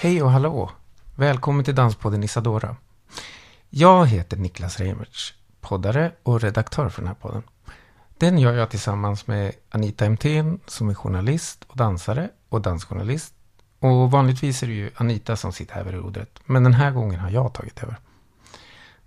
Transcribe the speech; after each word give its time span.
Hej 0.00 0.22
och 0.22 0.30
hallå! 0.30 0.83
Välkommen 1.16 1.64
till 1.64 1.74
Danspodden 1.74 2.24
Isadora. 2.24 2.76
Jag 3.70 4.06
heter 4.06 4.36
Niklas 4.36 4.80
Reimertz, 4.80 5.34
poddare 5.60 6.12
och 6.22 6.40
redaktör 6.40 6.88
för 6.88 7.02
den 7.02 7.08
här 7.08 7.14
podden. 7.14 7.42
Den 8.18 8.38
gör 8.38 8.52
jag 8.52 8.70
tillsammans 8.70 9.26
med 9.26 9.52
Anita 9.70 10.04
Emthén 10.04 10.60
som 10.66 10.88
är 10.88 10.94
journalist 10.94 11.64
och 11.66 11.76
dansare 11.76 12.30
och 12.48 12.60
dansjournalist. 12.60 13.34
Och 13.78 14.10
vanligtvis 14.10 14.62
är 14.62 14.66
det 14.66 14.72
ju 14.72 14.90
Anita 14.96 15.36
som 15.36 15.52
sitter 15.52 15.74
här 15.74 15.84
vid 15.84 15.94
rodret. 15.94 16.40
Men 16.44 16.64
den 16.64 16.74
här 16.74 16.90
gången 16.90 17.20
har 17.20 17.30
jag 17.30 17.54
tagit 17.54 17.82
över. 17.82 17.96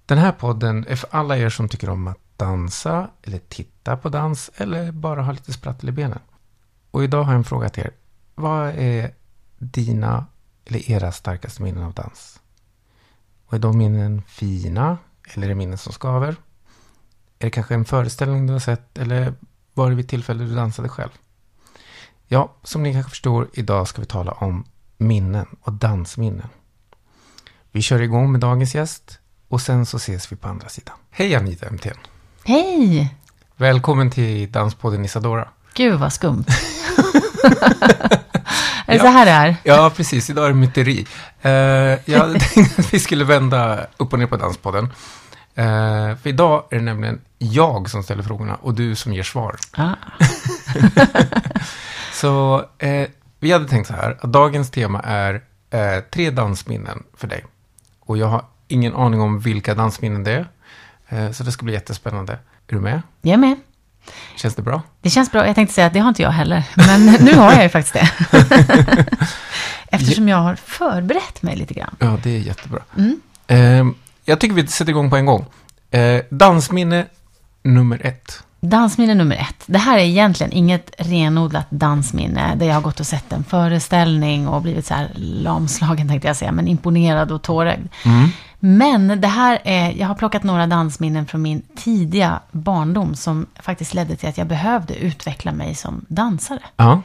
Den 0.05 0.17
här 0.17 0.31
podden 0.31 0.85
är 0.87 0.95
för 0.95 1.09
alla 1.11 1.37
er 1.37 1.49
som 1.49 1.69
tycker 1.69 1.89
om 1.89 2.07
att 2.07 2.19
dansa 2.37 3.09
eller 3.23 3.39
titta 3.39 3.97
på 3.97 4.09
dans 4.09 4.51
eller 4.55 4.91
bara 4.91 5.21
ha 5.21 5.31
lite 5.31 5.53
sprattel 5.53 5.89
i 5.89 5.91
benen. 5.91 6.19
Och 6.91 7.03
idag 7.03 7.23
har 7.23 7.31
jag 7.31 7.39
en 7.39 7.43
fråga 7.43 7.69
till 7.69 7.83
er. 7.83 7.91
Vad 8.35 8.69
är 8.69 9.13
dina 9.57 10.25
eller 10.67 10.91
era 10.91 11.11
starkaste 11.11 11.63
minnen 11.63 11.83
av 11.83 11.93
dans? 11.93 12.39
Och 13.45 13.53
är 13.53 13.59
de 13.59 13.77
minnen 13.77 14.21
fina 14.27 14.97
eller 15.33 15.47
är 15.47 15.49
det 15.49 15.55
minnen 15.55 15.77
som 15.77 15.93
skaver? 15.93 16.35
Är 17.39 17.45
det 17.45 17.49
kanske 17.49 17.73
en 17.73 17.85
föreställning 17.85 18.47
du 18.47 18.53
har 18.53 18.59
sett 18.59 18.97
eller 18.97 19.33
var 19.73 19.89
det 19.89 19.95
vid 19.95 20.09
tillfälle 20.09 20.43
du 20.43 20.55
dansade 20.55 20.89
själv? 20.89 21.09
Ja, 22.27 22.53
som 22.63 22.83
ni 22.83 22.93
kanske 22.93 23.09
förstår, 23.09 23.49
idag 23.53 23.87
ska 23.87 24.01
vi 24.01 24.07
tala 24.07 24.31
om 24.31 24.65
minnen 24.97 25.45
och 25.61 25.73
dansminnen. 25.73 26.47
Vi 27.71 27.81
kör 27.81 28.01
igång 28.01 28.31
med 28.31 28.41
dagens 28.41 28.75
gäst 28.75 29.19
och 29.47 29.61
sen 29.61 29.85
så 29.85 29.97
ses 29.97 30.31
vi 30.31 30.35
på 30.35 30.47
andra 30.47 30.69
sidan. 30.69 30.95
Hej 31.09 31.35
Anita 31.35 31.67
Emthén! 31.67 31.97
Hej! 32.43 33.15
Välkommen 33.55 34.11
till 34.11 34.51
Danspodden 34.51 35.05
Isadora. 35.05 35.49
Gud 35.73 35.99
vad 35.99 36.13
skumt. 36.13 36.45
är 38.87 38.93
det 38.93 38.99
så 38.99 39.07
här 39.07 39.25
det 39.25 39.31
är? 39.31 39.55
Ja, 39.63 39.91
precis. 39.95 40.29
Idag 40.29 40.45
är 40.45 40.49
det 40.49 40.55
myteri. 40.55 41.07
Uh, 41.45 41.51
jag 42.05 42.19
hade 42.19 42.39
tänkt 42.39 42.79
att 42.79 42.93
vi 42.93 42.99
skulle 42.99 43.23
vända 43.23 43.87
upp 43.97 44.13
och 44.13 44.19
ner 44.19 44.27
på 44.27 44.37
Danspodden. 44.37 44.85
Uh, 44.85 46.15
för 46.15 46.27
idag 46.27 46.63
är 46.69 46.75
det 46.75 46.83
nämligen 46.83 47.21
jag 47.37 47.89
som 47.89 48.03
ställer 48.03 48.23
frågorna 48.23 48.55
och 48.55 48.73
du 48.73 48.95
som 48.95 49.13
ger 49.13 49.23
svar. 49.23 49.55
Ah. 49.71 49.93
så 52.13 52.59
uh, 52.83 53.07
vi 53.39 53.51
hade 53.51 53.67
tänkt 53.67 53.87
så 53.87 53.93
här, 53.93 54.17
att 54.21 54.31
dagens 54.31 54.71
tema 54.71 54.99
är 54.99 55.41
tre 56.11 56.29
dansminnen 56.29 57.03
för 57.17 57.27
dig. 57.27 57.45
Och 57.99 58.17
jag 58.17 58.27
har 58.27 58.45
ingen 58.67 58.95
aning 58.95 59.21
om 59.21 59.39
vilka 59.39 59.75
dansminnen 59.75 60.23
det 60.23 60.45
är. 61.09 61.33
så 61.33 61.43
det 61.43 61.51
ska 61.51 61.65
bli 61.65 61.73
jättespännande. 61.73 62.33
Är 62.33 62.39
du 62.75 62.79
med? 62.79 63.01
Jag 63.21 63.33
är 63.33 63.37
med. 63.37 63.55
Känns 64.35 64.55
det 64.55 64.61
bra? 64.61 64.81
Det 65.01 65.09
känns 65.09 65.31
bra. 65.31 65.47
Jag 65.47 65.55
tänkte 65.55 65.75
säga 65.75 65.87
att 65.87 65.93
det 65.93 65.99
har 65.99 66.09
inte 66.09 66.21
jag 66.21 66.31
heller. 66.31 66.63
Men 66.75 67.05
nu 67.19 67.35
har 67.35 67.53
jag 67.53 67.63
ju 67.63 67.69
faktiskt 67.69 67.93
det. 67.93 68.09
Eftersom 69.91 70.27
jag 70.29 70.37
har 70.37 70.55
förberett 70.55 71.41
mig 71.41 71.55
lite 71.55 71.73
grann. 71.73 71.95
Ja, 71.99 72.17
det 72.23 72.29
är 72.29 72.39
jättebra. 72.39 72.79
Mm. 72.97 73.21
Eh, 73.47 73.95
jag 74.25 74.39
tycker 74.39 74.55
vi 74.55 74.67
sätter 74.67 74.91
igång 74.91 75.09
på 75.09 75.15
en 75.15 75.25
gång. 75.25 75.45
Eh, 75.91 76.21
dansminne 76.29 77.05
nummer 77.63 78.05
ett. 78.05 78.43
Dansminne 78.59 79.13
nummer 79.13 79.35
ett. 79.35 79.63
Det 79.65 79.77
här 79.77 79.97
är 79.97 80.03
egentligen 80.03 80.53
inget 80.53 80.91
renodlat 80.97 81.67
dansminne 81.69 82.55
där 82.55 82.65
jag 82.65 82.73
har 82.73 82.81
gått 82.81 82.99
och 82.99 83.07
sett 83.07 83.33
en 83.33 83.43
föreställning 83.43 84.47
och 84.47 84.61
blivit 84.61 84.85
så 84.85 84.93
här 84.93 85.11
lamslagen 85.15 86.07
tänkte 86.07 86.27
jag 86.27 86.37
säga, 86.37 86.51
men 86.51 86.67
imponerad 86.67 87.31
och 87.31 87.41
tårögd. 87.41 87.87
Mm. 88.05 88.29
Men 88.59 89.21
det 89.21 89.27
här 89.27 89.59
är, 89.63 89.91
jag 89.91 90.07
har 90.07 90.15
plockat 90.15 90.43
några 90.43 90.67
dansminnen 90.67 91.25
från 91.25 91.41
min 91.41 91.61
tidiga 91.75 92.39
barndom 92.51 93.15
som 93.15 93.45
faktiskt 93.59 93.93
ledde 93.93 94.15
till 94.15 94.29
att 94.29 94.37
jag 94.37 94.47
behövde 94.47 94.95
utveckla 94.95 95.51
mig 95.51 95.75
som 95.75 96.05
dansare. 96.07 96.59
Ja. 96.75 97.01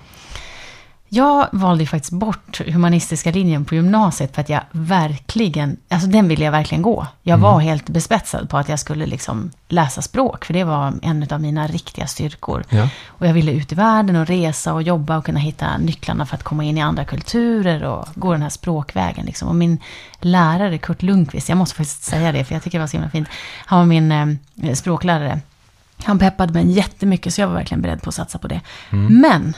Jag 1.15 1.49
valde 1.53 1.83
ju 1.83 1.87
faktiskt 1.87 2.13
bort 2.13 2.61
humanistiska 2.67 3.31
linjen 3.31 3.65
på 3.65 3.75
gymnasiet 3.75 4.35
för 4.35 4.41
att 4.41 4.49
jag 4.49 4.61
verkligen, 4.71 5.77
alltså 5.89 6.09
den 6.09 6.29
ville 6.29 6.45
jag 6.45 6.53
verkligen 6.53 6.83
gå. 6.83 7.07
Jag 7.23 7.39
var 7.39 7.61
helt 7.61 7.89
bespetsad 7.89 8.51
på 8.51 8.59
att 8.59 8.69
jag 8.69 8.79
skulle 8.79 9.07
liksom 9.07 9.51
läsa 9.69 10.03
språk, 10.03 10.45
för 10.45 10.55
det 10.55 10.65
var 10.65 10.95
en 11.03 11.27
av 11.31 11.41
mina 11.41 11.67
riktiga 11.67 12.07
styrkor. 12.07 12.65
Ja. 12.69 12.89
Och 13.07 13.27
jag 13.27 13.35
ville 13.35 13.53
ut 13.53 13.73
i 13.73 13.75
världen 13.75 14.17
och 14.17 14.27
resa 14.27 14.75
och 14.75 14.83
jobba 14.83 15.17
och 15.17 15.25
kunna 15.25 15.41
hitta 15.41 15.79
nycklarna 15.79 16.27
för 16.27 16.35
att 16.35 16.43
komma 16.43 16.65
in 16.65 16.79
i 16.79 16.81
andra 16.81 17.05
kulturer 17.05 17.85
och 17.85 18.09
gå 18.15 18.33
den 18.33 18.43
här 18.43 18.49
språkvägen. 18.49 19.27
Liksom. 19.27 19.49
Och 19.49 19.55
min 19.55 19.79
lärare 20.21 20.79
Kurt 20.79 21.03
Lundqvist, 21.03 21.49
jag 21.49 21.59
måste 21.59 21.77
faktiskt 21.77 22.03
säga 22.03 22.33
det, 22.33 22.45
för 22.45 22.55
jag 22.55 22.63
tycker 22.63 22.79
det 22.79 22.83
var 22.83 22.89
så 22.89 22.97
himla 22.97 23.11
fint. 23.11 23.29
Han 23.67 23.79
var 23.79 23.87
min 23.87 24.13
eh, 24.13 24.75
språklärare. 24.75 25.41
Han 26.05 26.19
peppade 26.19 26.53
mig 26.53 26.71
jättemycket, 26.71 27.35
så 27.35 27.41
jag 27.41 27.49
var 27.49 27.55
verkligen 27.55 27.83
beredd 27.83 28.03
på 28.03 28.09
att 28.09 28.15
satsa 28.15 28.39
på 28.39 28.49
det. 28.49 28.61
Men 29.09 29.55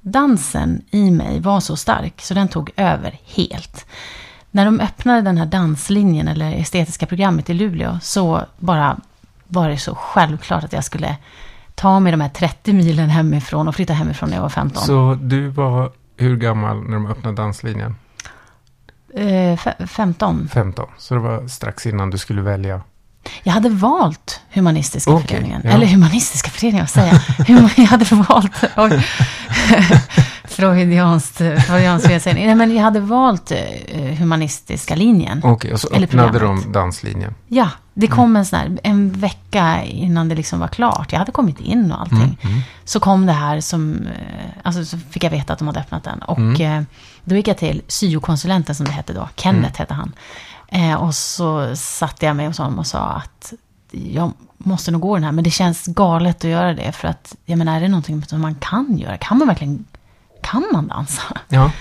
dansen 0.00 0.82
i 0.90 1.10
mig 1.10 1.40
var 1.40 1.60
så 1.60 1.76
stark 1.76 2.20
så 2.20 2.34
den 2.34 2.48
tog 2.48 2.70
över 2.76 3.18
helt. 3.24 3.86
När 4.50 4.64
de 4.64 4.80
öppnade 4.80 5.22
den 5.22 5.38
här 5.38 5.46
danslinjen 5.46 6.28
eller 6.28 6.52
estetiska 6.52 7.06
programmet 7.06 7.50
i 7.50 7.54
Luleå 7.54 7.98
så 8.02 8.42
bara 8.58 8.98
var 9.48 9.68
det 9.68 9.78
så 9.78 9.94
självklart 9.94 10.64
att 10.64 10.72
jag 10.72 10.84
skulle 10.84 11.16
ta 11.74 12.00
mig 12.00 12.12
de 12.12 12.20
här 12.20 12.28
30 12.28 12.72
milen 12.72 13.08
hemifrån 13.08 13.68
och 13.68 13.74
flytta 13.74 13.92
hemifrån 13.92 14.28
när 14.30 14.36
jag 14.36 14.42
var 14.42 14.48
15. 14.48 14.82
Så 14.82 15.14
du 15.22 15.48
var 15.48 15.92
hur 16.16 16.36
gammal 16.36 16.82
när 16.82 16.92
de 16.92 17.06
öppnade 17.06 17.36
danslinjen? 17.36 17.96
Eh, 19.14 19.56
fe- 19.56 19.86
15. 19.86 20.48
15. 20.52 20.86
Så 20.98 21.14
det 21.14 21.20
var 21.20 21.48
strax 21.48 21.86
innan 21.86 22.10
du 22.10 22.18
skulle 22.18 22.42
välja. 22.42 22.80
Jag 23.42 23.52
hade 23.52 23.68
valt 23.68 24.40
humanistiska 24.50 25.10
Okej, 25.10 25.26
föreningen. 25.28 25.60
ja. 25.64 25.70
Eller 25.70 25.86
humanistiska 25.86 26.50
föreningen, 26.50 26.82
vad 26.84 26.90
säger 26.90 27.22
jag? 27.48 27.70
Jag 27.76 27.84
hade 27.84 28.04
valt... 28.04 28.52
Freudianskt, 30.48 31.36
freudiansk 31.36 32.06
felsägning. 32.06 32.46
Nej, 32.46 32.54
men 32.54 32.74
jag 32.76 32.82
hade 32.82 33.00
valt 33.00 33.50
eh, 33.50 34.14
humanistiska 34.18 34.94
linjen. 34.94 35.40
Okej, 35.44 35.72
och 35.72 35.80
så 35.80 35.88
Eller 35.88 36.06
öppnade 36.06 36.38
de 36.38 36.72
danslinjen. 36.72 37.34
Ja, 37.48 37.68
det 37.94 38.06
kom 38.06 38.24
Mm. 38.24 38.36
en 38.36 38.44
sån 38.46 38.58
här, 38.58 38.78
en 38.82 39.12
vecka 39.12 39.82
innan 39.84 40.28
det 40.28 40.34
liksom 40.34 40.60
var 40.60 40.68
klart. 40.68 41.12
Jag 41.12 41.18
hade 41.18 41.32
kommit 41.32 41.60
in 41.60 41.92
och 41.92 42.00
allting. 42.00 42.38
Mm, 42.42 42.60
Så 42.84 43.00
kom 43.00 43.26
det 43.26 43.32
här 43.32 43.60
som, 43.60 44.06
eh, 44.06 44.44
alltså 44.62 44.84
så 44.84 44.98
fick 45.10 45.24
jag 45.24 45.30
veta 45.30 45.52
att 45.52 45.58
de 45.58 45.68
hade 45.68 45.80
öppnat 45.80 46.04
den. 46.04 46.18
Och 46.22 46.38
Mm. 46.38 46.78
eh, 46.78 46.84
då 47.24 47.36
gick 47.36 47.48
jag 47.48 47.58
till 47.58 47.82
syokonsulenten 47.88 48.74
som 48.74 48.86
det 48.86 48.92
hette 48.92 49.12
då, 49.12 49.28
Kenneth 49.36 49.58
Mm. 49.68 49.72
hette 49.78 49.94
han. 49.94 50.12
Och 50.98 51.14
så 51.14 51.76
satte 51.76 52.26
jag 52.26 52.36
mig 52.36 52.46
hos 52.46 52.58
honom 52.58 52.78
och 52.78 52.86
sa 52.86 52.98
att 52.98 53.52
jag 53.90 54.32
måste 54.58 54.90
nog 54.90 55.00
gå 55.00 55.14
den 55.14 55.24
här, 55.24 55.32
men 55.32 55.44
det 55.44 55.50
känns 55.50 55.86
galet 55.86 56.36
att 56.44 56.50
göra 56.50 56.74
det. 56.74 56.92
För 56.92 57.08
att, 57.08 57.34
jag 57.44 57.58
menar, 57.58 57.76
är 57.76 57.80
det 57.80 57.88
någonting 57.88 58.24
som 58.24 58.40
man 58.40 58.54
kan 58.54 58.98
göra? 58.98 59.16
Kan 59.16 59.38
man 59.38 59.48
verkligen, 59.48 59.84
kan 60.50 60.64
man 60.72 60.88
dansa? 60.88 61.22
Ja. 61.48 61.72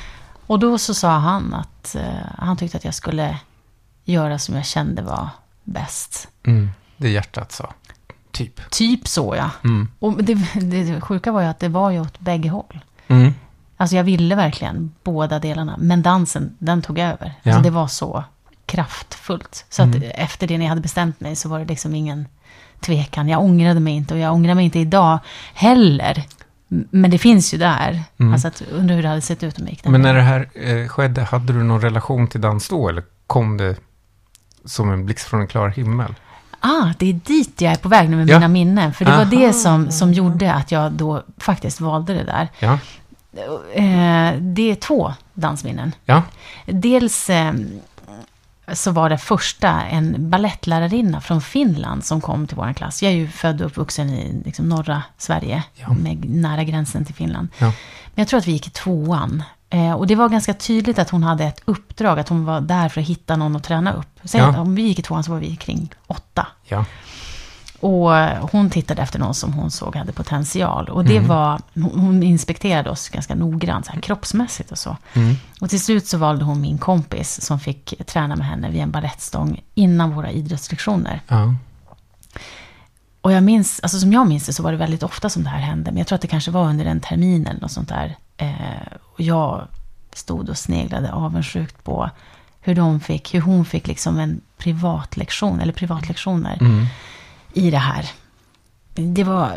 Och 0.47 0.59
då 0.59 0.77
så 0.77 0.93
sa 0.93 1.09
han 1.17 1.53
att 1.53 1.95
eh, 1.95 2.03
han 2.37 2.57
tyckte 2.57 2.77
att 2.77 2.85
jag 2.85 2.93
skulle 2.93 3.37
göra 4.05 4.39
som 4.39 4.55
jag 4.55 4.65
kände 4.65 5.01
var 5.01 5.29
bäst. 5.63 6.27
Mm. 6.43 6.69
Det 6.97 7.09
hjärtat 7.09 7.51
sa. 7.51 7.73
Typ. 8.31 8.69
Typ 8.69 9.07
så 9.07 9.35
ja. 9.35 9.49
Mm. 9.63 9.87
Och 9.99 10.23
det, 10.23 10.33
det, 10.53 10.83
det 10.83 11.01
sjuka 11.01 11.31
var 11.31 11.41
ju 11.41 11.47
att 11.47 11.59
det 11.59 11.69
var 11.69 11.89
ju 11.91 12.01
åt 12.01 12.19
bägge 12.19 12.49
håll. 12.49 12.79
Mm. 13.07 13.33
Alltså 13.77 13.95
jag 13.95 14.03
ville 14.03 14.35
verkligen 14.35 14.91
båda 15.03 15.39
delarna. 15.39 15.75
Men 15.79 16.01
dansen, 16.01 16.55
den 16.59 16.81
tog 16.81 16.99
över. 16.99 17.33
Ja. 17.43 17.51
Alltså 17.51 17.63
det 17.63 17.69
var 17.69 17.87
så 17.87 18.23
kraftfullt. 18.65 19.65
Så 19.69 19.83
att 19.83 19.95
Mm. 19.95 20.11
efter 20.15 20.47
det 20.47 20.57
när 20.57 20.65
jag 20.65 20.69
hade 20.69 20.81
bestämt 20.81 21.19
mig 21.19 21.35
så 21.35 21.49
var 21.49 21.59
det 21.59 21.65
liksom 21.65 21.95
ingen 21.95 22.25
tvekan. 22.79 23.29
Jag 23.29 23.41
ångrade 23.41 23.79
mig 23.79 23.93
inte 23.93 24.13
och 24.13 24.19
jag 24.19 24.33
ångrar 24.33 24.55
mig 24.55 24.65
inte 24.65 24.79
idag 24.79 25.19
heller. 25.53 26.23
Men 26.69 27.11
det 27.11 27.17
finns 27.17 27.53
ju 27.53 27.57
där. 27.57 28.03
Mm. 28.19 28.33
Alltså 28.33 28.47
att 28.47 28.61
undra 28.71 28.95
hur 28.95 29.01
det 29.03 29.09
hade 29.09 29.21
sett 29.21 29.43
ut 29.43 29.57
om 29.59 29.63
jag 29.65 29.71
gick 29.71 29.83
den 29.83 29.91
Men 29.91 30.01
när 30.01 30.13
det 30.13 30.21
här 30.21 30.49
eh, 30.53 30.87
skedde, 30.87 31.21
hade 31.23 31.53
du 31.53 31.63
någon 31.63 31.81
relation 31.81 32.27
till 32.27 32.41
dans 32.41 32.69
då? 32.69 32.89
Eller 32.89 33.03
kom 33.27 33.57
det 33.57 33.75
som 34.65 34.91
en 34.91 35.05
blixt 35.05 35.27
från 35.27 35.41
en 35.41 35.47
klar 35.47 35.69
himmel? 35.69 36.15
Ah, 36.59 36.93
det 36.97 37.09
är 37.09 37.13
dit 37.13 37.61
jag 37.61 37.71
är 37.73 37.77
på 37.77 37.89
väg 37.89 38.09
nu 38.09 38.15
med 38.15 38.29
Ja. 38.29 38.35
mina 38.39 38.47
minnen. 38.47 38.93
För 38.93 39.05
det 39.05 39.11
var 39.11 39.17
Aha. 39.21 39.29
det 39.29 39.53
som, 39.53 39.91
som 39.91 40.13
gjorde 40.13 40.53
att 40.53 40.71
jag 40.71 40.91
då 40.91 41.23
faktiskt 41.37 41.81
valde 41.81 42.13
det 42.13 42.23
där. 42.23 42.47
Ja. 42.59 42.79
Eh, 43.73 44.33
det 44.41 44.71
är 44.71 44.75
två 44.75 45.13
dansminnen. 45.33 45.95
Ja. 46.05 46.23
Dels 46.65 47.29
eh, 47.29 47.53
så 48.73 48.91
var 48.91 49.09
det 49.09 49.17
första 49.17 49.81
en 49.83 50.29
ballettlärarinna 50.29 51.21
från 51.21 51.41
Finland 51.41 52.05
som 52.05 52.21
kom 52.21 52.47
till 52.47 52.57
vår 52.57 52.73
klass. 52.73 53.03
Jag 53.03 53.11
är 53.11 53.15
ju 53.15 53.27
född 53.27 53.61
och 53.61 53.67
uppvuxen 53.67 54.09
i 54.09 54.41
liksom, 54.45 54.69
norra 54.69 55.03
Sverige, 55.17 55.63
Ja. 55.75 55.93
med 55.93 56.29
nära 56.29 56.63
gränsen 56.63 57.05
till 57.05 57.15
Finland. 57.15 57.47
Ja. 57.57 57.65
Men 57.65 58.21
jag 58.21 58.27
tror 58.27 58.37
att 58.37 58.47
vi 58.47 58.51
gick 58.51 58.67
i 58.67 58.69
tvåan. 58.69 59.43
Eh, 59.69 59.91
och 59.91 60.07
det 60.07 60.15
var 60.15 60.29
ganska 60.29 60.53
tydligt 60.53 60.99
att 60.99 61.09
hon 61.09 61.23
hade 61.23 61.43
ett 61.45 61.61
uppdrag, 61.65 62.19
att 62.19 62.29
hon 62.29 62.45
var 62.45 62.61
där 62.61 62.89
för 62.89 63.01
att 63.01 63.07
hitta 63.07 63.35
någon 63.35 63.55
att 63.55 63.63
träna 63.63 63.93
upp. 63.93 64.19
Säg 64.23 64.41
Ja. 64.41 64.59
om 64.61 64.75
vi 64.75 64.81
gick 64.81 64.99
i 64.99 65.01
tvåan 65.01 65.23
så 65.23 65.31
var 65.31 65.39
vi 65.39 65.55
kring 65.55 65.89
åtta. 66.07 66.47
Och 67.79 68.11
hon 68.51 68.69
tittade 68.69 69.01
efter 69.01 69.19
någon 69.19 69.33
som 69.33 69.53
hon 69.53 69.71
såg 69.71 69.95
hade 69.95 70.11
potential. 70.13 70.89
Och 70.89 71.05
det 71.05 71.17
Mm. 71.17 71.27
var, 71.29 71.61
hon 71.73 71.99
hon 71.99 72.23
inspekterade 72.23 72.89
oss 72.89 73.09
ganska 73.09 73.35
noggrant, 73.35 73.85
så 73.85 73.91
här, 73.91 74.01
kroppsmässigt 74.01 74.71
och 74.71 74.77
så. 74.77 74.97
Mm. 75.13 75.35
Och 75.61 75.69
till 75.69 75.81
slut 75.81 76.07
så 76.07 76.17
valde 76.17 76.45
hon 76.45 76.61
min 76.61 76.77
kompis 76.77 77.41
som 77.41 77.59
fick 77.59 77.93
träna 78.07 78.35
med 78.35 78.45
henne 78.47 78.69
vid 78.69 78.81
en 78.81 78.91
balettstång 78.91 79.61
innan 79.75 80.11
våra 80.15 80.31
idrottslektioner. 80.31 81.21
Ja. 81.27 81.53
Och 83.21 83.31
jag 83.31 83.43
minns, 83.43 83.79
alltså 83.83 83.99
som 83.99 84.13
jag 84.13 84.27
minns 84.27 84.45
det 84.45 84.53
så 84.53 84.63
var 84.63 84.71
det 84.71 84.77
väldigt 84.77 85.03
ofta 85.03 85.29
som 85.29 85.43
det 85.43 85.49
här 85.49 85.59
hände. 85.59 85.91
Men 85.91 85.97
jag 85.97 86.07
tror 86.07 86.15
att 86.15 86.21
det 86.21 86.27
kanske 86.27 86.51
var 86.51 86.63
under 86.65 86.85
en 86.85 86.99
termin 86.99 87.47
eller 87.47 87.61
något 87.61 87.71
sånt 87.71 87.89
där. 87.89 88.15
Eh, 88.37 88.51
och 89.13 89.21
jag 89.21 89.67
stod 90.13 90.49
och 90.49 90.57
sneglade 90.57 91.11
avundsjukt 91.11 91.83
på 91.83 92.09
hur 92.61 92.75
de 92.75 92.99
fick, 92.99 93.33
hur 93.33 93.41
hon 93.41 93.65
fick 93.65 93.87
liksom 93.87 94.19
en 94.19 94.41
privatlektion, 94.57 95.59
eller 95.59 95.73
privatlektioner 95.73 96.57
Mm. 96.61 96.85
I 97.57 97.71
det 97.71 97.77
här. 97.77 98.09
Det 98.93 99.23
var, 99.23 99.51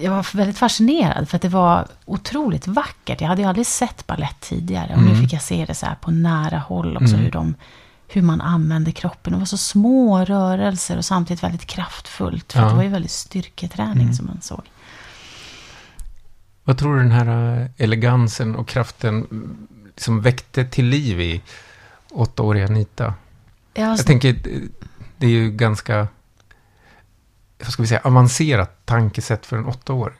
jag 0.00 0.10
var 0.10 0.36
väldigt 0.36 0.58
fascinerad 0.58 1.28
för 1.28 1.36
att 1.36 1.42
det 1.42 1.48
var 1.48 1.86
otroligt 2.04 2.66
vackert. 2.66 3.20
Jag 3.20 3.28
hade 3.28 3.42
ju 3.42 3.48
aldrig 3.48 3.66
sett 3.66 4.06
ballett 4.06 4.40
tidigare. 4.40 4.92
Och 4.94 5.02
nu 5.02 5.08
Mm. 5.10 5.22
fick 5.22 5.32
jag 5.32 5.42
se 5.42 5.64
det 5.64 5.74
så 5.74 5.86
här 5.86 5.94
på 5.94 6.10
nära 6.10 6.58
håll 6.58 6.96
också. 6.96 7.14
Mm. 7.14 7.20
Hur, 7.20 7.30
de, 7.30 7.54
hur 8.08 8.22
man 8.22 8.40
använde 8.40 8.92
kroppen. 8.92 9.32
Det 9.32 9.38
var 9.38 9.46
så 9.46 9.56
små 9.58 10.24
rörelser 10.24 10.96
och 10.96 11.04
samtidigt 11.04 11.42
väldigt 11.42 11.66
kraftfullt. 11.66 12.52
För 12.52 12.60
Ja. 12.60 12.68
det 12.68 12.74
var 12.74 12.82
ju 12.82 12.88
väldigt 12.88 13.10
styrketräning 13.10 14.02
Mm. 14.02 14.14
som 14.14 14.26
man 14.26 14.40
såg. 14.40 14.62
Vad 16.64 16.78
tror 16.78 16.96
du 16.96 17.02
den 17.02 17.12
här 17.12 17.60
eh, 17.60 17.66
elegansen 17.76 18.56
och 18.56 18.68
kraften 18.68 19.14
mm, 19.30 19.66
som 19.96 20.20
väckte 20.20 20.64
till 20.64 20.84
liv 20.86 21.20
i 21.20 21.42
åttaåriga 22.10 22.64
Anita? 22.66 23.14
Jag, 23.74 23.88
Jag 23.90 24.06
tänker, 24.06 24.28
eh, 24.28 24.60
det 25.16 25.26
är 25.26 25.30
ju 25.30 25.50
ganska, 25.50 26.08
vad 27.58 27.68
ska 27.72 27.82
vi 27.82 27.88
säga, 27.88 28.00
avancerat 28.04 28.86
tankesätt 28.86 29.46
för 29.46 29.56
en 29.56 29.66
åttaåring. 29.66 30.16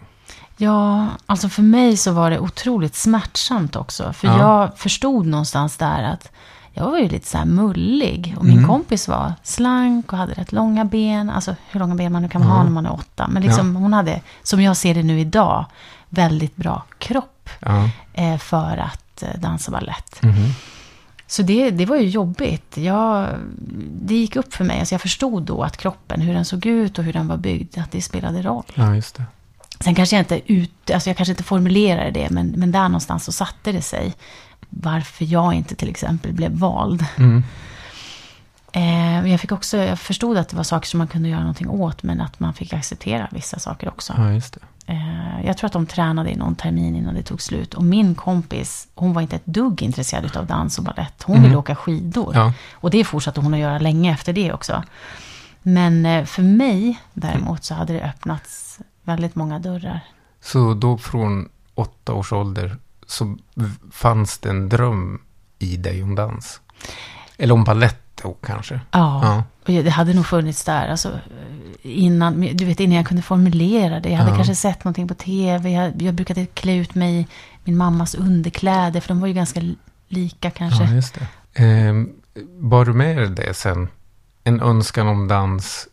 Ja, 0.57 1.07
alltså 1.27 1.49
för 1.49 1.63
mig 1.63 1.97
så 1.97 2.13
var 2.13 2.31
det 2.31 2.39
otroligt 2.39 2.95
smärtsamt 2.95 3.77
också. 3.77 4.13
För 4.13 4.29
Ja. 4.29 4.39
jag 4.39 4.79
förstod 4.79 5.27
någonstans 5.27 5.77
där 5.77 6.03
att 6.03 6.31
jag 6.73 6.85
var 6.91 6.99
ju 6.99 7.09
lite 7.09 7.29
så 7.29 7.39
här 7.39 7.45
mullig. 7.45 8.35
Och 8.39 8.45
min 8.45 8.57
Mm. 8.59 8.69
kompis 8.69 9.09
var 9.09 9.33
slank 9.43 10.13
och 10.13 10.19
hade 10.19 10.33
rätt 10.35 10.53
långa 10.53 10.85
ben. 10.85 11.31
Alltså 11.31 11.55
hur 11.71 11.81
långa 11.81 11.95
ben 11.95 12.13
man 12.13 12.23
nu 12.23 12.29
kan 12.29 12.43
ha 12.43 12.57
Ja. 12.57 12.63
när 12.63 12.71
man 12.71 12.87
är 12.87 12.93
åtta. 12.93 13.29
Men 13.29 13.43
liksom 13.43 13.77
hon 13.77 13.93
hade, 13.93 14.21
som 14.43 14.61
jag 14.63 14.77
ser 14.77 14.95
det 14.95 15.03
nu 15.03 15.21
idag, 15.21 15.65
väldigt 16.09 16.57
bra 16.57 16.83
kropp 16.99 17.49
Ja. 17.61 17.91
eh, 18.13 18.39
för 18.39 18.77
att 18.77 19.23
eh, 19.23 19.41
dansa 19.41 19.71
ballett. 19.71 20.23
Mhm. 20.23 20.53
Så 21.31 21.43
det, 21.43 21.71
det 21.71 21.87
var 21.87 21.97
ju 21.97 22.09
jobbigt. 22.09 22.77
Jag, 22.77 23.29
det 24.03 24.15
gick 24.15 24.37
upp 24.37 24.55
för 24.55 24.65
mig. 24.65 24.79
Alltså 24.79 24.95
jag 24.95 25.01
förstod 25.01 25.43
då 25.43 25.63
att 25.63 25.77
kroppen, 25.77 26.21
hur 26.21 26.35
den 26.35 26.45
såg 26.45 26.67
ut 26.67 26.99
och 26.99 27.05
hur 27.05 27.13
den 27.13 27.29
var 27.29 27.37
byggd, 27.37 27.79
att 27.79 27.93
det 27.93 28.03
spelade 28.03 28.43
roll. 28.43 28.65
ja, 28.75 28.95
just 28.95 29.15
det. 29.17 29.25
Sen 29.81 29.95
kanske 29.95 30.17
jag 30.17 30.21
inte 30.21 30.53
ut, 30.53 30.91
alltså 30.91 31.11
jag 31.11 31.17
kanske 31.17 31.33
inte 31.33 31.43
formulerade 31.43 32.11
det, 32.11 32.31
men, 32.31 32.47
men 32.57 32.73
där 32.73 32.83
någonstans 32.83 33.25
så 33.25 33.33
satte 33.33 33.73
det 33.73 33.83
sig. 33.83 34.15
Varför 34.69 35.25
jag 35.25 35.55
inte 35.55 35.75
till 35.75 35.89
exempel 35.89 36.33
blev 36.33 36.53
vald. 36.53 37.05
Mm. 37.17 37.43
Eh, 38.73 39.31
jag 39.31 39.41
fick 39.41 39.53
också, 39.53 39.77
jag 39.77 39.99
förstod 39.99 40.37
att 40.37 40.49
det 40.49 40.57
var 40.57 40.65
saker 40.65 40.89
som 40.89 40.99
man 40.99 41.09
kunde 41.09 41.29
göra 41.29 41.41
någonting 41.41 41.69
åt, 41.69 42.03
men 42.03 42.21
att 42.21 42.41
man 42.41 42.55
fick 42.55 42.73
acceptera 42.73 43.29
vissa 43.31 43.59
saker 43.59 43.89
också. 43.89 44.15
Ja, 44.17 44.33
just 44.33 44.55
det. 44.55 44.61
Eh, 44.91 45.47
jag 45.47 45.57
tror 45.57 45.67
att 45.67 45.73
de 45.73 45.87
tränade 45.87 46.31
i 46.31 46.37
någon 46.37 46.55
termin 46.55 46.97
innan 46.97 47.15
det 47.15 47.23
tog 47.23 47.43
slut. 47.43 47.75
Och 47.75 47.85
min 47.85 48.15
kompis, 48.15 48.89
hon 48.95 49.13
var 49.13 49.23
inte 49.23 49.37
ett 49.37 49.47
dugg 49.47 49.83
intresserad 49.83 50.37
av 50.37 50.47
dans 50.47 50.79
och 50.79 50.85
ballett. 50.85 51.23
Hon 51.23 51.37
Mhm. 51.37 51.45
ville 51.45 51.57
åka 51.57 51.77
skidor. 51.77 52.33
Ja. 52.35 52.53
Och 52.73 52.91
det 52.91 53.05
fortsatte 53.05 53.41
hon 53.41 53.55
att 53.55 53.61
göra 53.61 53.79
länge 53.79 54.13
efter 54.13 54.33
det 54.33 54.53
också. 54.53 54.83
Men 55.63 56.07
eh, 56.07 56.25
för 56.25 56.43
mig 56.43 57.01
däremot 57.15 57.65
så 57.65 57.75
hade 57.75 57.93
det 57.93 58.03
öppnats 58.03 58.79
väldigt 59.03 59.35
många 59.35 59.59
dörrar. 59.59 60.01
Så 60.41 60.75
då 60.75 60.99
från 60.99 61.49
åtta 61.75 62.13
års 62.13 62.33
ålder 62.33 62.77
så 63.07 63.37
fanns 63.93 64.39
det 64.39 64.51
en 64.51 64.69
dröm 64.69 65.21
i 65.59 65.77
dig 65.77 66.03
om 66.03 66.15
dans? 66.15 66.61
Eller 67.39 67.55
om 67.55 67.65
ballett 67.65 68.03
då 68.23 68.33
kanske? 68.47 68.75
Ja, 68.91 69.21
Ja. 69.25 69.45
och 69.79 69.85
det 69.85 69.91
hade 69.91 70.15
nog 70.15 70.27
funnits 70.27 70.65
där. 70.65 70.89
Alltså, 70.89 71.21
innan, 71.83 72.41
du 72.41 72.65
vet, 72.65 72.81
innan 72.81 72.97
jag 72.97 73.07
kunde 73.07 73.23
formulera 73.23 74.01
det. 74.01 74.09
Jag 74.11 74.17
hade 74.19 74.31
Ja. 74.31 74.37
kanske 74.37 74.55
sett 74.55 74.85
någonting 74.85 75.09
på 75.09 75.15
tv. 75.15 75.71
Jag, 75.71 76.03
jag 76.03 76.15
brukade 76.15 76.47
klä 76.47 76.75
ut 76.77 76.95
mig 76.95 77.21
i 77.21 77.27
min 77.65 77.77
mammas 77.77 78.15
underkläder. 78.15 79.01
För 79.01 79.09
de 79.09 79.21
var 79.21 79.29
ju 79.29 79.35
ganska 79.35 79.61
lika 80.09 80.51
kanske. 80.51 80.85
Ja, 80.85 80.91
just 80.95 81.15
det. 81.15 81.27
Ehm, 81.65 82.09
bar 82.61 82.85
du 82.85 82.93
med 82.93 83.17
dig 83.17 83.29
det 83.31 83.55
sen? 83.55 83.89
En 84.45 84.61
önskan 84.61 85.09
om 85.09 85.29
dans 85.29 85.89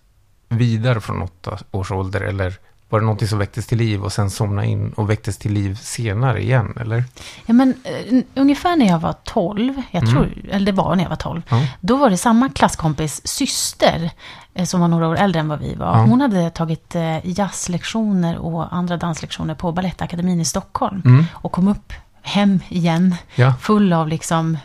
vidare 0.49 1.01
från 1.01 1.21
åtta 1.21 1.57
års 1.71 1.91
ålder? 1.91 2.21
Eller 2.21 2.57
var 2.89 2.99
det 2.99 3.05
någonting 3.05 3.27
som 3.27 3.39
väcktes 3.39 3.67
till 3.67 3.77
liv 3.77 4.03
och 4.03 4.13
sen 4.13 4.29
somnade 4.29 4.67
in 4.67 4.91
och 4.91 5.09
väcktes 5.09 5.37
till 5.37 5.53
liv 5.53 5.75
senare 5.81 6.41
igen? 6.43 6.73
Eller? 6.81 7.03
Ja, 7.45 7.53
men 7.53 7.73
eh, 7.83 8.23
ungefär 8.35 8.75
när 8.75 8.85
jag 8.87 8.99
var 8.99 9.15
12, 9.23 9.81
jag 9.91 10.03
Mm. 10.03 10.13
tror, 10.15 10.31
eller 10.51 10.65
det 10.65 10.71
var 10.71 10.95
när 10.95 11.03
jag 11.03 11.09
var 11.09 11.15
12, 11.15 11.41
Ja. 11.49 11.67
då 11.79 11.95
var 11.95 12.09
det 12.09 12.17
samma 12.17 12.49
klasskompis 12.49 13.27
syster, 13.27 14.11
eh, 14.53 14.65
som 14.65 14.81
var 14.81 14.87
några 14.87 15.07
år 15.07 15.15
äldre 15.17 15.39
än 15.39 15.47
vad 15.47 15.59
vi 15.59 15.75
var. 15.75 15.85
Ja. 15.97 16.01
Hon 16.05 16.21
hade 16.21 16.49
tagit 16.49 16.95
eh, 16.95 17.17
jazzlektioner 17.23 18.37
och 18.37 18.73
andra 18.75 18.97
danslektioner 18.97 19.55
på 19.55 19.71
Balettakademin 19.71 20.41
i 20.41 20.45
Stockholm. 20.45 21.01
Mm. 21.05 21.25
Och 21.33 21.51
kom 21.51 21.67
upp 21.67 21.93
hem 22.21 22.59
igen, 22.69 23.15
Ja. 23.35 23.53
full 23.61 23.93
av 23.93 24.07
liksom 24.07 24.57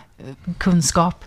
kunskap. 0.58 1.24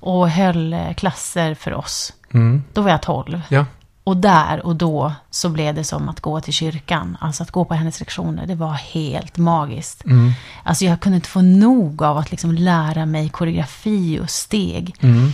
Och 0.00 0.30
höll 0.30 0.76
klasser 0.96 1.54
för 1.54 1.74
oss. 1.74 2.12
Mm. 2.34 2.62
Då 2.72 2.82
var 2.82 2.90
jag 2.90 3.02
12. 3.02 3.40
Ja. 3.48 3.64
Och 4.06 4.16
där 4.16 4.66
och 4.66 4.76
då 4.76 5.12
så 5.30 5.48
blev 5.48 5.74
det 5.74 5.84
som 5.84 6.08
att 6.08 6.20
gå 6.20 6.40
till 6.40 6.52
kyrkan. 6.52 7.16
Alltså 7.20 7.42
att 7.42 7.50
gå 7.50 7.64
på 7.64 7.74
hennes 7.74 8.00
lektioner, 8.00 8.46
det 8.46 8.54
var 8.54 8.72
helt 8.72 9.36
magiskt. 9.36 10.04
Mm. 10.04 10.32
Alltså 10.62 10.84
jag 10.84 11.00
kunde 11.00 11.16
inte 11.16 11.28
få 11.28 11.42
nog 11.42 12.02
av 12.02 12.18
att 12.18 12.30
liksom 12.30 12.52
lära 12.52 13.06
mig 13.06 13.28
koreografi 13.28 14.20
och 14.22 14.30
steg. 14.30 14.94
Mm. 15.00 15.32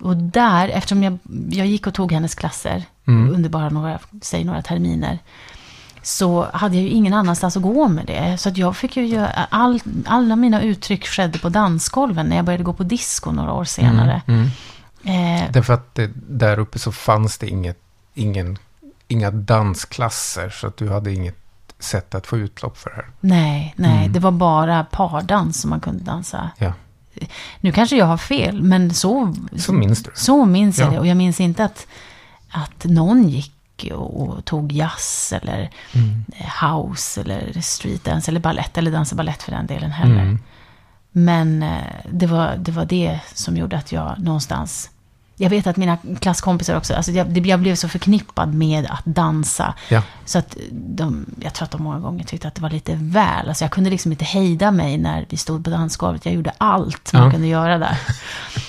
Och 0.00 0.16
där, 0.16 0.68
eftersom 0.68 1.02
jag, 1.02 1.18
jag 1.50 1.66
gick 1.66 1.86
och 1.86 1.94
tog 1.94 2.12
hennes 2.12 2.34
klasser 2.34 2.84
Mm. 3.06 3.34
under 3.34 3.50
bara 3.50 3.68
några, 3.68 3.98
säg 4.22 4.44
några 4.44 4.62
terminer. 4.62 5.18
Så 6.02 6.46
hade 6.52 6.74
jag 6.74 6.82
ju 6.82 6.90
ingen 6.90 7.14
annanstans 7.14 7.56
att 7.56 7.62
gå 7.62 7.88
med 7.88 8.06
det. 8.06 8.38
Så 8.38 8.48
att 8.48 8.56
jag 8.56 8.76
fick 8.76 8.96
ju 8.96 9.06
göra, 9.06 9.28
all, 9.50 9.80
alla 10.06 10.36
mina 10.36 10.62
uttryck 10.62 11.06
skedde 11.06 11.38
på 11.38 11.48
dansgolven 11.48 12.26
när 12.26 12.36
jag 12.36 12.44
började 12.44 12.64
gå 12.64 12.72
på 12.72 12.82
disco 12.82 13.32
några 13.32 13.52
år 13.52 13.64
senare. 13.64 14.22
Mm. 14.26 14.46
Eh, 15.04 15.50
Därför 15.50 15.72
att 15.74 15.94
det, 15.94 16.10
där 16.28 16.58
uppe 16.58 16.78
så 16.78 16.92
fanns 16.92 17.38
det 17.38 17.48
inget, 17.48 17.78
ingen, 18.14 18.58
inga 19.08 19.30
dansklasser. 19.30 20.50
Så 20.50 20.66
att 20.66 20.76
du 20.76 20.90
hade 20.90 21.12
inget 21.12 21.36
sätt 21.78 22.14
att 22.14 22.26
få 22.26 22.36
utlopp 22.38 22.78
för 22.78 22.90
det 22.90 22.96
här. 22.96 23.06
nej, 23.20 23.74
nej, 23.76 23.98
Mm. 24.00 24.12
det 24.12 24.18
var 24.20 24.30
bara 24.30 24.84
pardans 24.84 25.60
som 25.60 25.70
man 25.70 25.80
kunde 25.80 26.04
dansa. 26.04 26.50
Ja. 26.58 26.72
Nu 27.60 27.72
kanske 27.72 27.96
jag 27.96 28.06
har 28.06 28.16
fel, 28.16 28.62
men 28.62 28.94
så, 28.94 29.34
Så 29.56 29.72
minns 29.72 30.02
du. 30.02 30.10
Så 30.14 30.44
minns 30.44 30.78
jag 30.78 30.86
Ja. 30.88 30.90
det. 30.92 30.98
Och 30.98 31.06
jag 31.06 31.16
minns 31.16 31.40
inte 31.40 31.64
att, 31.64 31.86
att 32.50 32.84
någon 32.84 33.28
gick 33.28 33.50
och, 33.92 34.20
och 34.28 34.44
tog 34.44 34.72
jazz 34.72 35.32
eller 35.42 35.70
Mm. 35.94 36.24
house 36.72 37.20
eller 37.20 37.60
streetdance 37.60 38.30
eller 38.30 38.40
ballett 38.40 38.78
eller 38.78 38.90
dansa 38.90 39.14
ballett 39.16 39.42
för 39.42 39.52
den 39.52 39.66
delen 39.66 39.90
heller. 39.90 40.20
Mm. 40.22 40.38
Men 41.12 41.62
eh, 41.62 41.82
det 42.10 42.26
var, 42.26 42.56
det 42.56 42.72
var 42.72 42.84
det 42.84 43.20
som 43.34 43.56
gjorde 43.56 43.76
att 43.78 43.92
jag 43.92 44.14
någonstans... 44.18 44.90
Jag 45.36 45.50
vet 45.50 45.66
att 45.66 45.76
mina 45.76 45.98
klasskompisar 46.20 46.76
också, 46.76 46.94
alltså 46.94 47.12
jag, 47.12 47.46
jag 47.46 47.60
blev 47.60 47.74
så 47.74 47.88
förknippad 47.88 48.54
med 48.54 48.86
att 48.90 49.04
dansa. 49.04 49.74
Ja. 49.88 50.02
Så 50.24 50.38
att 50.38 50.56
de, 50.72 51.26
jag 51.40 51.54
tror 51.54 51.64
att 51.64 51.70
de 51.70 51.82
många 51.82 51.98
gånger 51.98 52.24
tyckte 52.24 52.48
att 52.48 52.54
det 52.54 52.62
var 52.62 52.70
lite 52.70 52.94
väl. 53.00 53.48
Alltså 53.48 53.64
jag 53.64 53.70
kunde 53.72 53.90
liksom 53.90 54.12
inte 54.12 54.24
hejda 54.24 54.70
mig 54.70 54.98
när 54.98 55.26
vi 55.28 55.36
stod 55.36 55.64
på 55.64 55.70
dansgolvet. 55.70 56.24
Jag 56.26 56.34
gjorde 56.34 56.52
allt 56.58 57.12
man 57.12 57.22
Ja. 57.24 57.30
kunde 57.30 57.46
göra 57.46 57.78
där. 57.78 57.98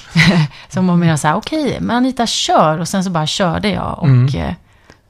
Som 0.69 0.89
om 0.89 1.03
jag 1.03 1.19
sa, 1.19 1.35
okej, 1.35 1.77
men 1.81 1.95
Anita 1.97 2.27
kör. 2.27 2.77
Och 2.79 2.87
sen 2.87 3.03
så 3.03 3.09
bara 3.09 3.27
körde 3.27 3.69
jag 3.69 3.99
och 3.99 4.07
Mm. 4.07 4.35
eh, 4.35 4.53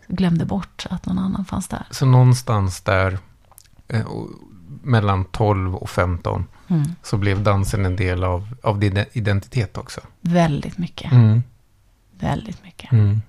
glömde 0.08 0.46
bort 0.46 0.86
att 0.90 1.06
någon 1.06 1.20
annan 1.20 1.46
fanns 1.46 1.68
där. 1.68 1.84
Så 1.92 2.06
någonstans 2.06 2.82
där 2.82 3.18
eh, 3.88 4.02
mellan 4.84 5.26
12 5.26 5.76
och 5.76 5.90
15 5.90 6.46
Mm. 6.68 6.84
så 7.04 7.18
blev 7.18 7.44
dansen 7.44 7.86
en 7.86 7.96
del 7.96 8.24
av, 8.24 8.56
av 8.64 8.80
din 8.80 9.06
identitet 9.14 9.78
också. 9.78 10.02
Väldigt 10.22 10.78
mycket. 10.78 11.12
Mm. 11.12 11.44
Väldigt 12.20 12.64
mycket. 12.64 12.92
Mm. 12.92 13.22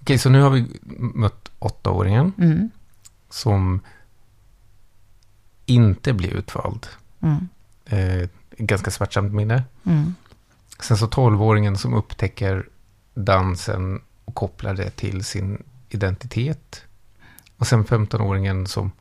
Okej, 0.00 0.18
så 0.18 0.30
nu 0.30 0.40
har 0.42 0.50
vi 0.50 0.80
mött 0.98 1.50
åttaåringen 1.58 2.32
Mm. 2.38 2.70
som 3.30 3.80
inte 5.66 6.12
blir 6.12 6.30
utvald. 6.30 6.86
Mm. 7.20 7.48
Eh, 7.86 8.28
ganska 8.58 8.90
smärtsamt 8.90 9.32
minne. 9.32 9.64
Mm. 9.84 10.14
Sen 10.80 10.96
så 10.96 11.06
tolvåringen 11.06 11.76
som 11.78 11.94
upptäcker 11.94 12.68
dansen 13.14 14.00
och 14.24 14.34
kopplar 14.34 14.74
det 14.74 14.90
till 14.90 15.24
sin 15.24 15.62
identitet. 15.88 16.82
Och 17.56 17.66
sen 17.66 17.84
15-åringen 17.84 18.66
som 18.66 18.92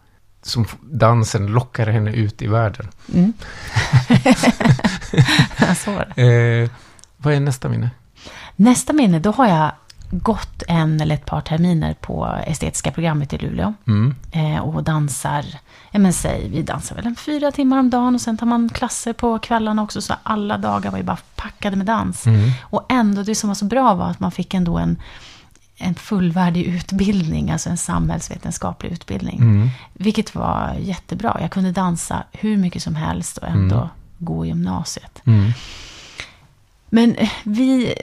som 0.41 0.65
dansen 0.81 1.47
lockar 1.47 1.87
henne 1.87 2.11
ut 2.11 2.41
i 2.41 2.47
världen. 2.47 2.87
Mm. 3.13 3.33
så 5.75 5.91
var 5.91 6.13
det. 6.15 6.63
Eh, 6.63 6.69
vad 7.17 7.33
är 7.33 7.39
nästa 7.39 7.69
minne? 7.69 7.89
Nästa 8.55 8.93
minne, 8.93 9.19
då 9.19 9.31
har 9.31 9.47
jag 9.47 9.71
gått 10.11 10.63
en 10.67 11.01
eller 11.01 11.15
ett 11.15 11.25
par 11.25 11.41
terminer 11.41 11.93
på 11.93 12.37
estetiska 12.45 12.91
programmet 12.91 13.33
i 13.33 13.37
Luleå. 13.37 13.73
Mm. 13.87 14.15
Eh, 14.31 14.59
och 14.59 14.83
dansar, 14.83 15.45
ja 15.91 15.99
men 15.99 16.13
säg, 16.13 16.49
vi 16.49 16.61
dansar 16.61 16.95
väl 16.95 17.07
en 17.07 17.15
fyra 17.15 17.51
timmar 17.51 17.79
om 17.79 17.89
dagen 17.89 18.15
och 18.15 18.21
sen 18.21 18.37
tar 18.37 18.45
man 18.45 18.69
klasser 18.69 19.13
på 19.13 19.39
kvällarna 19.39 19.83
också. 19.83 20.01
Så 20.01 20.13
alla 20.23 20.57
dagar 20.57 20.91
var 20.91 20.97
ju 20.97 21.03
bara 21.03 21.17
packade 21.35 21.75
med 21.75 21.85
dans. 21.85 22.25
Mm. 22.25 22.51
Och 22.61 22.85
ändå, 22.89 23.23
det 23.23 23.35
som 23.35 23.47
var 23.47 23.55
så 23.55 23.65
bra 23.65 23.93
var 23.93 24.09
att 24.09 24.19
man 24.19 24.31
fick 24.31 24.53
ändå 24.53 24.77
en, 24.77 25.01
en 25.79 25.95
fullvärdig 25.95 26.63
utbildning, 26.65 27.51
alltså 27.51 27.69
en 27.69 27.77
samhällsvetenskaplig 27.77 28.91
utbildning. 28.91 29.37
Mm. 29.39 29.69
Vilket 29.93 30.35
var 30.35 30.75
jättebra. 30.79 31.37
Jag 31.41 31.51
kunde 31.51 31.71
dansa 31.71 32.23
hur 32.31 32.57
mycket 32.57 32.83
som 32.83 32.95
helst 32.95 33.37
och 33.37 33.47
ändå 33.47 33.75
Mm. 33.75 33.87
gå 34.17 34.45
i 34.45 34.47
gymnasiet. 34.47 35.21
Mm. 35.25 35.51
Men 36.89 37.15
eh, 37.15 37.29
vi, 37.43 37.93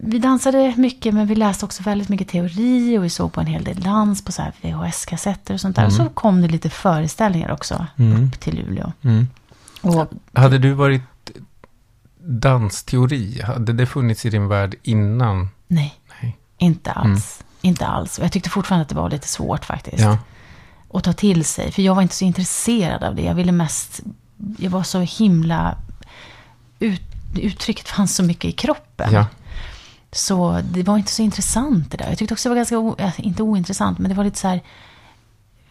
vi 0.00 0.18
dansade 0.18 0.74
mycket, 0.76 1.14
men 1.14 1.26
vi 1.26 1.34
läste 1.34 1.64
också 1.64 1.82
väldigt 1.82 2.08
mycket 2.08 2.28
teori 2.28 2.98
och 2.98 3.04
vi 3.04 3.10
såg 3.10 3.32
på 3.32 3.40
en 3.40 3.46
hel 3.46 3.64
del 3.64 3.80
dans 3.80 4.24
på 4.24 4.32
så 4.32 4.42
VHS-kassetter 4.62 5.54
och 5.54 5.60
sånt 5.60 5.76
där. 5.76 5.86
Och 5.86 5.92
så 5.92 6.08
kom 6.08 6.42
det 6.42 6.48
lite 6.48 6.70
föreställningar 6.70 7.50
också 7.50 7.86
Mm. 7.96 8.24
upp 8.24 8.40
till 8.40 8.54
Luleå. 8.56 8.92
Mm. 9.02 9.28
Och 9.80 10.10
Hade 10.32 10.58
du 10.58 10.72
varit 10.72 11.02
dansteori, 12.26 13.40
hade 13.42 13.72
det 13.72 13.86
funnits 13.86 14.26
i 14.26 14.30
din 14.30 14.48
värld 14.48 14.74
innan? 14.82 15.48
nej, 15.66 15.94
Nej. 16.22 16.36
Inte 16.64 16.92
alls. 16.92 17.44
Inte 17.60 17.86
alls. 17.86 18.18
Och 18.18 18.24
jag 18.24 18.32
tyckte 18.32 18.50
fortfarande 18.50 18.82
att 18.82 18.88
det 18.88 18.94
var 18.94 19.10
lite 19.10 19.28
svårt 19.28 19.64
faktiskt. 19.64 20.02
Ja. 20.02 20.18
Att 20.94 21.04
ta 21.04 21.12
till 21.12 21.44
sig. 21.44 21.72
För 21.72 21.82
jag 21.82 21.94
var 21.94 22.02
inte 22.02 22.14
så 22.14 22.24
intresserad 22.24 23.04
av 23.04 23.14
det. 23.14 23.22
Jag 23.22 23.34
ville 23.34 23.52
mest... 23.52 24.00
Jag 24.58 24.70
var 24.70 24.82
så 24.82 25.00
himla... 25.00 25.76
Ut, 26.78 27.02
uttrycket 27.36 27.88
fanns 27.88 28.16
så 28.16 28.22
mycket 28.22 28.44
i 28.44 28.52
kroppen. 28.52 29.12
ja. 29.12 29.26
Så 30.12 30.60
det 30.70 30.82
var 30.82 30.96
inte 30.96 31.12
så 31.12 31.22
intressant 31.22 31.90
det 31.90 31.96
där. 31.96 32.08
Jag 32.08 32.18
tyckte 32.18 32.34
också 32.34 32.48
det 32.48 32.50
var 32.50 32.56
ganska, 32.56 32.78
o, 32.78 32.96
inte 33.16 33.42
ointressant, 33.42 33.98
men 33.98 34.08
det 34.08 34.14
var 34.14 34.24
lite 34.24 34.38
så 34.38 34.48
här. 34.48 34.62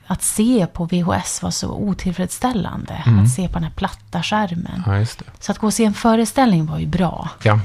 Att 0.07 0.23
se 0.23 0.67
på 0.73 0.85
VHS 0.85 1.41
var 1.41 1.51
så 1.51 1.71
otillfredsställande. 1.71 3.03
Mm. 3.05 3.23
Att 3.23 3.31
se 3.31 3.47
på 3.47 3.53
den 3.53 3.63
här 3.63 3.71
platta 3.71 4.23
skärmen. 4.23 4.83
Ja. 4.85 5.05
Så 5.39 5.51
att 5.51 5.57
gå 5.57 5.67
och 5.67 5.73
se 5.73 5.85
en 5.85 5.93
föreställning 5.93 6.65
var 6.65 6.79
ju 6.79 6.85
bra. 6.85 7.29
Ja. 7.43 7.59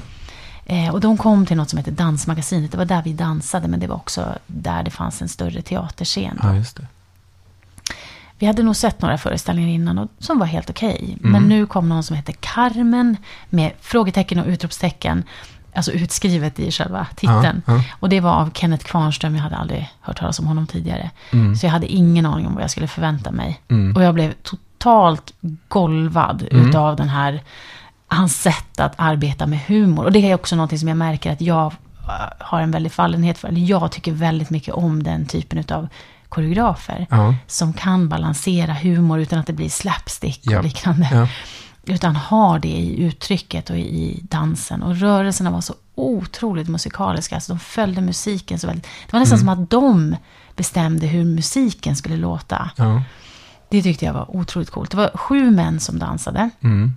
Eh, 0.71 0.89
och 0.93 0.99
de 0.99 1.17
kom 1.17 1.45
till 1.45 1.57
något 1.57 1.69
som 1.69 1.77
heter 1.77 1.91
Dansmagasinet. 1.91 2.71
Det 2.71 2.77
var 2.77 2.85
där 2.85 3.01
vi 3.03 3.13
dansade, 3.13 3.67
men 3.67 3.79
det 3.79 3.87
var 3.87 3.95
också 3.95 4.35
där 4.47 4.83
det 4.83 4.91
fanns 4.91 5.21
en 5.21 5.29
större 5.29 5.61
teaterscen. 5.61 6.39
ja, 6.43 6.55
just 6.55 6.77
det. 6.77 6.87
Vi 8.37 8.45
hade 8.45 8.63
nog 8.63 8.75
sett 8.75 9.01
några 9.01 9.17
föreställningar 9.17 9.69
innan 9.69 9.97
och, 9.97 10.09
som 10.19 10.39
var 10.39 10.45
helt 10.45 10.69
okej. 10.69 11.17
Mm. 11.19 11.31
Men 11.31 11.43
nu 11.49 11.65
kom 11.65 11.89
någon 11.89 12.03
som 12.03 12.15
heter 12.15 12.33
Carmen 12.39 13.17
med 13.49 13.71
frågetecken 13.81 14.39
och 14.39 14.47
utropstecken. 14.47 15.23
Alltså 15.73 15.91
utskrivet 15.91 16.59
i 16.59 16.71
själva 16.71 17.07
titeln. 17.15 17.61
Ja, 17.65 17.73
ja. 17.73 17.83
Och 17.99 18.09
det 18.09 18.19
var 18.19 18.31
av 18.31 18.51
Kenneth 18.53 18.85
Kvarnström. 18.85 19.35
Jag 19.35 19.43
hade 19.43 19.55
aldrig 19.55 19.89
hört 20.01 20.17
talas 20.19 20.39
om 20.39 20.45
honom 20.47 20.67
tidigare. 20.67 21.11
Mm. 21.31 21.55
Så 21.55 21.65
jag 21.65 21.71
hade 21.71 21.87
ingen 21.87 22.25
aning 22.25 22.47
om 22.47 22.53
vad 22.53 22.63
jag 22.63 22.71
skulle 22.71 22.87
förvänta 22.87 23.31
mig. 23.31 23.61
Mm. 23.67 23.95
Och 23.95 24.03
jag 24.03 24.13
blev 24.13 24.33
totalt 24.43 25.33
golvad 25.67 26.47
Mm. 26.51 26.69
utav 26.69 26.95
den 26.95 27.09
här, 27.09 27.41
hans 28.09 28.41
sätt 28.41 28.79
att 28.79 28.93
arbeta 28.97 29.47
med 29.47 29.59
humor. 29.59 30.05
Och 30.05 30.11
det 30.11 30.31
är 30.31 30.35
också 30.35 30.55
någonting 30.55 30.79
som 30.79 30.87
jag 30.87 30.97
märker 30.97 31.31
att 31.31 31.41
jag 31.41 31.65
äh, 32.07 32.13
har 32.39 32.61
en 32.61 32.71
väldig 32.71 32.91
fallenhet 32.91 33.37
för. 33.37 33.51
Jag 33.51 33.91
tycker 33.91 34.11
väldigt 34.11 34.49
mycket 34.49 34.73
om 34.73 35.03
den 35.03 35.25
typen 35.25 35.59
utav 35.59 35.87
koreografer. 36.29 37.07
Ja. 37.09 37.35
Som 37.47 37.73
kan 37.73 38.09
balansera 38.09 38.73
humor 38.73 39.19
utan 39.19 39.39
att 39.39 39.47
det 39.47 39.53
blir 39.53 39.69
slapstick 39.69 40.39
Ja. 40.43 40.57
och 40.57 40.63
liknande. 40.63 41.07
Ja. 41.11 41.27
Utan 41.93 42.15
har 42.15 42.59
det 42.59 42.67
i 42.67 43.03
uttrycket 43.03 43.69
och 43.69 43.77
i 43.77 44.19
dansen. 44.23 44.83
Och 44.83 44.95
rörelserna 44.97 45.51
var 45.51 45.61
så 45.61 45.73
otroligt 45.95 46.67
musikaliska. 46.69 47.35
Alltså 47.35 47.51
de 47.53 47.59
följde 47.59 48.01
musiken 48.01 48.59
så 48.59 48.67
väldigt. 48.67 48.83
Det 49.05 49.13
var 49.13 49.19
nästan 49.19 49.39
Mm. 49.39 49.55
som 49.55 49.63
att 49.63 49.69
de 49.69 50.15
bestämde 50.55 51.07
hur 51.07 51.25
musiken 51.25 51.95
skulle 51.95 52.17
låta. 52.17 52.69
Ja. 52.75 53.01
Det 53.69 53.81
tyckte 53.81 54.05
jag 54.05 54.13
var 54.13 54.35
otroligt 54.35 54.69
coolt. 54.69 54.91
Det 54.91 54.97
var 54.97 55.11
sju 55.17 55.51
män 55.51 55.79
som 55.79 55.99
dansade. 55.99 56.49
Mm. 56.63 56.93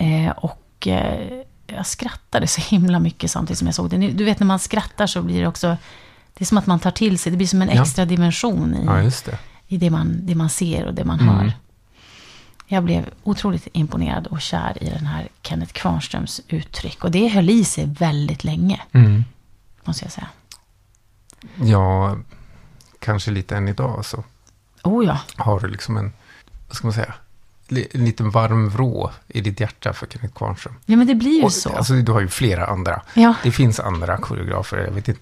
Eh, 0.00 0.30
och 0.30 0.86
eh, 0.86 1.42
jag 1.66 1.86
skrattade 1.86 2.46
så 2.46 2.60
himla 2.60 2.98
mycket 2.98 3.30
samtidigt 3.30 3.58
som 3.58 3.66
jag 3.68 3.74
såg 3.74 3.90
det. 3.90 3.96
Du 3.96 4.24
vet 4.24 4.40
när 4.40 4.46
man 4.46 4.58
skrattar 4.58 5.06
så 5.06 5.22
blir 5.22 5.40
det 5.40 5.46
också... 5.46 5.76
Det 6.34 6.44
är 6.44 6.46
som 6.46 6.58
att 6.58 6.66
man 6.66 6.80
tar 6.80 6.90
till 6.90 7.18
sig. 7.18 7.30
Det 7.32 7.36
blir 7.36 7.46
som 7.46 7.62
en 7.62 7.70
Ja. 7.74 7.82
extra 7.82 8.04
dimension 8.04 8.74
i, 8.74 8.84
ja, 8.84 8.94
det. 9.24 9.38
i 9.66 9.76
det, 9.76 9.90
man, 9.90 10.26
det 10.26 10.34
man 10.34 10.48
ser 10.50 10.84
och 10.86 10.94
det 10.94 11.04
man 11.04 11.20
Mm. 11.20 11.34
hör. 11.36 11.52
Jag 12.66 12.84
blev 12.84 13.10
otroligt 13.22 13.68
imponerad 13.72 14.26
och 14.26 14.40
kär 14.40 14.82
i 14.82 14.88
den 14.90 15.06
här 15.06 15.28
Kenneth 15.42 15.72
Kvarnströms 15.72 16.40
uttryck. 16.48 17.04
Och 17.04 17.10
det 17.10 17.28
höll 17.28 17.50
i 17.50 17.64
sig 17.64 17.86
väldigt 17.86 18.44
länge, 18.44 18.80
Mm. 18.92 19.24
måste 19.84 20.04
jag 20.04 20.12
säga. 20.12 20.28
Ja, 21.62 22.16
kanske 22.98 23.30
lite 23.30 23.56
än 23.56 23.68
idag 23.68 24.04
så 24.04 24.24
Oh 24.82 25.04
ja, 25.06 25.18
har 25.36 25.60
du 25.60 25.68
liksom 25.68 25.96
en, 25.96 26.12
vad 26.68 26.76
ska 26.76 26.86
man 26.86 26.94
säga, 26.94 27.14
en 27.70 28.04
liten 28.04 28.30
varm 28.30 28.68
vrå 28.68 29.10
i 29.28 29.40
ditt 29.40 29.60
hjärta 29.60 29.92
för 29.92 30.06
Kenneth 30.06 30.34
Kvarnström. 30.34 30.74
ja 30.86 30.96
men 30.96 31.06
det 31.06 31.14
blir 31.14 31.36
ju 31.38 31.42
Och, 31.44 31.52
så. 31.52 31.76
Alltså, 31.76 31.92
du 31.94 32.12
har 32.12 32.20
ju 32.20 32.28
flera 32.28 32.66
andra. 32.66 33.02
ja, 33.14 33.34
Det 33.42 33.50
finns 33.52 33.80
andra 33.80 34.16
koreografer, 34.16 34.76
jag 34.78 34.90
vet 34.92 35.08
inte. 35.08 35.20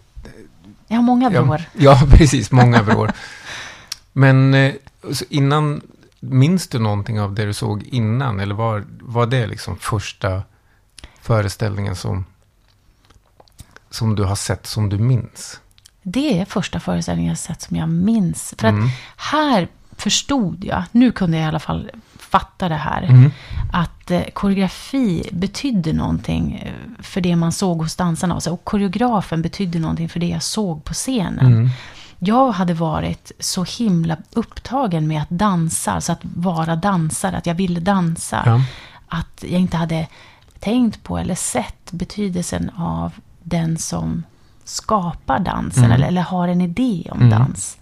jag 0.86 0.96
har 0.96 1.02
många 1.02 1.30
vrår. 1.30 1.62
ja, 1.72 2.00
precis, 2.10 2.50
många 2.50 2.82
vrår. 2.82 3.12
Men 4.12 4.54
eh, 4.54 4.74
innan, 5.28 5.80
minns 6.20 6.68
du 6.68 6.78
någonting 6.78 7.20
av 7.20 7.34
det 7.34 7.44
du 7.44 7.52
såg 7.54 7.82
innan? 7.82 8.40
Eller 8.40 8.54
var, 8.54 8.84
var 9.00 9.26
det 9.26 9.46
liksom 9.46 9.76
första 9.78 10.42
föreställningen 11.22 11.96
som, 11.96 12.24
som 13.90 14.14
du 14.14 14.24
har 14.24 14.36
sett 14.36 14.66
som 14.66 14.88
du 14.88 14.98
minns? 14.98 15.60
Det 16.02 16.40
är 16.40 16.44
första 16.44 16.80
föreställningen 16.80 17.28
jag 17.28 17.38
sett 17.38 17.62
som 17.62 17.76
jag 17.76 17.88
minns. 17.88 18.54
För 18.58 18.68
att 18.68 18.74
Mm. 18.74 18.88
här 19.16 19.68
förstod 19.96 20.64
jag, 20.64 20.82
nu 20.92 21.12
kunde 21.12 21.36
jag 21.36 21.44
i 21.44 21.48
alla 21.48 21.58
fall 21.58 21.90
fatta 22.30 22.68
det 22.68 22.74
här, 22.74 23.02
Mm. 23.02 23.30
att 23.72 24.10
eh, 24.10 24.22
koreografi 24.32 25.28
betydde 25.32 25.92
någonting 25.92 26.54
eh, 26.64 27.02
för 27.02 27.20
det 27.20 27.36
man 27.36 27.52
såg 27.52 27.78
hos 27.82 27.96
dansarna. 27.96 28.34
Och, 28.34 28.42
så, 28.42 28.52
och 28.52 28.64
koreografen 28.64 29.42
betydde 29.42 29.78
någonting 29.78 30.08
för 30.08 30.20
det 30.20 30.28
jag 30.28 30.42
såg 30.42 30.84
på 30.84 30.94
scenen. 30.94 31.46
Mm. 31.46 31.70
Jag 32.18 32.52
hade 32.52 32.74
varit 32.74 33.32
så 33.38 33.64
himla 33.64 34.16
upptagen 34.32 35.06
med 35.08 35.22
att 35.22 35.30
dansa, 35.30 36.00
så 36.00 36.12
att 36.12 36.20
vara 36.22 36.76
dansare, 36.76 37.36
att 37.36 37.46
jag 37.46 37.54
ville 37.54 37.80
dansa. 37.80 38.42
Ja. 38.46 38.60
Att 39.08 39.44
jag 39.48 39.60
inte 39.60 39.76
hade 39.76 40.06
tänkt 40.58 41.02
på 41.02 41.18
eller 41.18 41.34
sett 41.34 41.92
betydelsen 41.92 42.70
av 42.76 43.12
den 43.42 43.78
som 43.78 44.22
skapar 44.64 45.38
dansen 45.38 45.84
Mm. 45.84 45.94
eller, 45.94 46.06
eller 46.08 46.22
har 46.22 46.48
en 46.48 46.60
idé 46.60 47.08
om 47.10 47.18
Mm. 47.20 47.30
dans. 47.30 47.78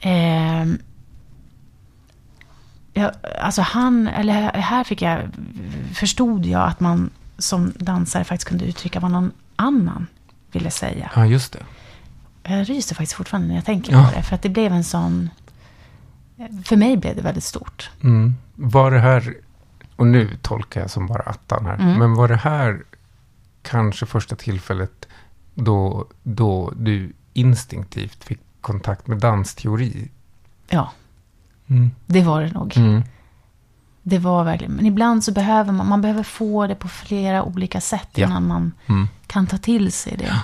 Ehm, 0.00 0.78
ja, 2.92 3.12
alltså 3.40 3.62
han, 3.62 4.08
eller 4.08 4.52
här 4.52 4.84
fick 4.84 5.02
jag, 5.02 5.28
förstod 5.94 6.46
jag 6.46 6.68
att 6.68 6.80
man 6.80 7.10
som 7.38 7.72
dansare 7.76 8.24
faktiskt 8.24 8.48
kunde 8.48 8.64
uttrycka 8.64 9.00
vad 9.00 9.10
någon 9.10 9.32
annan 9.56 10.06
ville 10.52 10.70
säga. 10.70 11.10
ja, 11.16 11.26
just 11.26 11.52
det. 11.52 11.62
Jag 12.42 12.68
ryser 12.70 12.94
faktiskt 12.94 13.12
fortfarande 13.12 13.48
när 13.48 13.54
jag 13.54 13.64
tänker 13.64 13.92
Ja. 13.92 14.04
på 14.10 14.16
det. 14.16 14.22
För 14.22 14.34
att 14.34 14.42
det 14.42 14.48
blev 14.48 14.72
en 14.72 14.84
sån... 14.84 15.30
För 16.64 16.76
mig 16.76 16.96
blev 16.96 17.16
det 17.16 17.22
väldigt 17.22 17.44
stort. 17.44 17.90
Mm. 18.02 18.34
Var 18.54 18.90
det 18.90 18.98
här, 19.00 19.34
och 19.96 20.06
nu 20.06 20.30
tolkar 20.42 20.80
jag 20.80 20.90
som 20.90 21.06
bara 21.06 21.22
attan 21.22 21.66
här, 21.66 21.74
Mm. 21.74 21.98
men 21.98 22.14
var 22.14 22.28
det 22.28 22.36
här 22.36 22.82
kanske 23.62 24.06
första 24.06 24.36
tillfället 24.36 25.08
då, 25.54 26.06
då 26.22 26.72
du 26.76 27.12
instinktivt 27.32 28.24
fick 28.24 28.40
kontakt 28.60 29.06
med 29.06 29.18
dansteori? 29.18 30.10
Ja, 30.68 30.92
Mm. 31.66 31.90
det 32.06 32.22
var 32.22 32.42
det 32.42 32.52
nog. 32.52 32.76
Mm. 32.76 33.02
Det 34.02 34.18
var 34.18 34.44
verkligen. 34.44 34.72
Men 34.72 34.86
ibland 34.86 35.24
så 35.24 35.32
behöver 35.32 35.72
man, 35.72 35.88
man 35.88 36.00
behöver 36.02 36.22
få 36.22 36.66
det 36.66 36.74
på 36.74 36.88
flera 36.88 37.42
olika 37.44 37.80
sätt 37.80 38.08
Ja. 38.14 38.26
innan 38.26 38.46
man 38.46 38.72
Mm. 38.86 39.08
kan 39.26 39.46
ta 39.46 39.58
till 39.58 39.92
sig 39.92 40.16
det. 40.16 40.34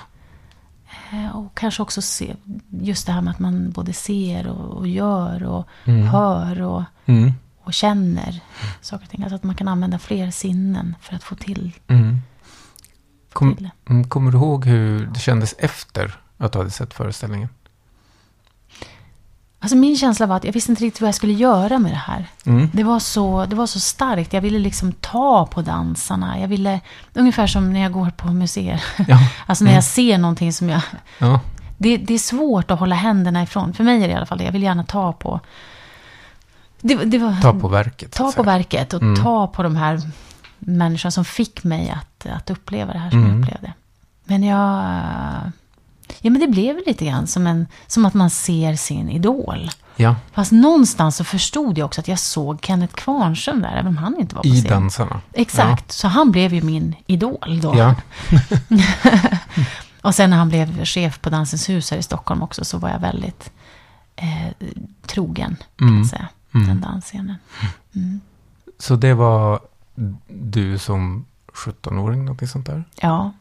Eh, 1.11 1.35
Och 1.37 1.57
kanske 1.57 1.81
också 1.83 2.01
se, 2.01 2.35
just 2.69 3.05
det 3.05 3.11
här 3.11 3.21
med 3.21 3.31
att 3.31 3.39
man 3.39 3.71
både 3.71 3.93
ser 3.93 4.47
och, 4.47 4.77
och 4.77 4.87
gör 4.87 5.43
och 5.43 5.67
Mm. 5.85 6.07
hör 6.07 6.61
och, 6.61 6.83
Mm. 7.05 7.33
och 7.63 7.73
känner 7.73 8.39
saker 8.81 9.05
och 9.05 9.09
ting. 9.11 9.21
Alltså 9.23 9.35
att 9.35 9.43
man 9.43 9.55
kan 9.55 9.67
använda 9.67 9.99
fler 9.99 10.31
sinnen 10.31 10.95
för 11.01 11.15
att 11.15 11.23
få 11.23 11.35
till. 11.35 11.71
Kom, 13.33 13.55
till 13.55 13.63
det. 13.63 13.91
mm, 13.93 14.07
kommer 14.09 14.31
du 14.31 14.37
ihåg 14.37 14.65
hur 14.65 15.05
det 15.05 15.19
kändes 15.19 15.53
efter 15.57 16.19
att 16.37 16.51
du 16.51 16.57
hade 16.59 16.71
sett 16.71 16.93
föreställningen? 16.93 17.49
Alltså 19.61 19.75
min 19.77 19.97
känsla 19.97 20.25
var 20.25 20.35
att 20.35 20.43
jag 20.43 20.53
visste 20.53 20.71
inte 20.71 20.83
riktigt 20.83 21.01
vad 21.01 21.07
jag 21.07 21.15
skulle 21.15 21.33
göra 21.33 21.79
med 21.79 21.91
det 21.91 21.95
här. 21.95 22.25
Mm. 22.45 22.69
Det 22.73 22.83
var, 22.83 22.99
så, 22.99 23.45
det 23.45 23.55
var 23.55 23.65
så 23.67 23.79
starkt. 23.79 24.33
Jag 24.33 24.41
ville 24.41 24.59
liksom 24.59 24.91
ta 24.91 25.45
på 25.45 25.61
dansarna. 25.61 26.39
Jag 26.39 26.47
ville, 26.47 26.79
ungefär 27.13 27.47
som 27.47 27.73
när 27.73 27.79
jag 27.79 27.91
går 27.91 28.09
på 28.09 28.27
museer. 28.27 28.83
Ja. 29.07 29.17
Alltså 29.45 29.63
när 29.63 29.71
Mm. 29.71 29.75
jag 29.75 29.83
ser 29.83 30.17
någonting 30.17 30.53
som 30.53 30.69
jag... 30.69 30.81
Ja. 31.19 31.39
Det, 31.77 31.97
det 31.97 32.13
är 32.13 32.17
svårt 32.19 32.71
att 32.71 32.79
hålla 32.79 32.95
händerna 32.95 33.43
ifrån. 33.43 33.73
För 33.73 33.83
mig 33.83 34.03
är 34.03 34.07
det 34.07 34.13
i 34.13 34.17
alla 34.17 34.25
fall 34.25 34.37
det. 34.37 34.43
Jag 34.43 34.51
vill 34.51 34.63
gärna 34.63 34.83
ta 34.83 35.13
på, 35.13 35.39
Det, 36.81 36.95
det 36.95 37.17
var, 37.17 37.41
Ta 37.41 37.53
på 37.53 37.67
verket. 37.67 38.11
ta 38.11 38.31
på 38.31 38.43
verket 38.43 38.93
och 38.93 39.01
Mm. 39.01 39.23
ta 39.23 39.47
på 39.47 39.63
de 39.63 39.75
här 39.75 40.01
människorna 40.59 41.11
som 41.11 41.25
fick 41.25 41.63
mig 41.63 41.89
att, 41.89 42.25
att 42.35 42.49
uppleva 42.49 42.93
det 42.93 42.99
här 42.99 43.09
som 43.09 43.19
Mm. 43.23 43.31
jag 43.31 43.41
upplevde. 43.41 43.73
Men 44.23 44.43
jag... 44.43 44.91
Ja, 46.21 46.29
men 46.31 46.41
det 46.41 46.47
blev 46.47 46.77
lite 46.87 47.05
grann 47.05 47.27
som, 47.27 47.47
en, 47.47 47.67
som 47.87 48.05
att 48.05 48.13
man 48.13 48.29
ser 48.29 48.75
sin 48.75 49.09
idol. 49.09 49.69
Ja, 49.95 50.15
Fast 50.33 50.51
någonstans 50.51 51.15
så 51.15 51.23
förstod 51.23 51.77
jag 51.77 51.85
också 51.85 52.01
att 52.01 52.07
jag 52.07 52.19
såg 52.19 52.59
Kenneth 52.65 52.93
Kvarnström 52.93 53.61
där, 53.61 53.71
även 53.71 53.87
om 53.87 53.97
han 53.97 54.19
inte 54.19 54.35
var 54.35 54.41
på 54.41 54.47
i 54.47 54.61
scen. 54.61 54.69
dansarna. 54.69 55.21
Exakt, 55.33 55.91
så 55.91 56.07
han 56.07 56.31
blev 56.31 56.53
ju 56.53 56.61
min 56.61 56.95
idol 57.07 57.59
då. 57.61 57.75
Ja. 57.77 57.95
Och 60.01 60.15
sen 60.15 60.29
när 60.29 60.37
han 60.37 60.49
blev 60.49 60.85
chef 60.85 61.21
på 61.21 61.29
Dansens 61.29 61.69
hus 61.69 61.91
här 61.91 61.97
i 61.97 62.03
Stockholm 62.03 62.41
också 62.41 62.65
så 62.65 62.77
var 62.77 62.89
jag 62.89 62.99
väldigt 62.99 63.51
eh, 64.15 64.67
trogen, 65.07 65.55
kan 65.77 65.87
Mm. 65.87 65.99
man 65.99 66.05
säga, 66.07 66.27
Mm. 66.53 66.67
den 66.67 66.81
dansscenen. 66.81 67.35
Mm. 67.95 68.21
Så 68.79 68.95
det 68.95 69.13
var 69.13 69.59
du 70.27 70.77
som 70.77 71.25
17-åring, 71.53 72.25
någonting 72.25 72.47
sånt 72.47 72.65
där? 72.65 72.83
Ja, 73.01 73.31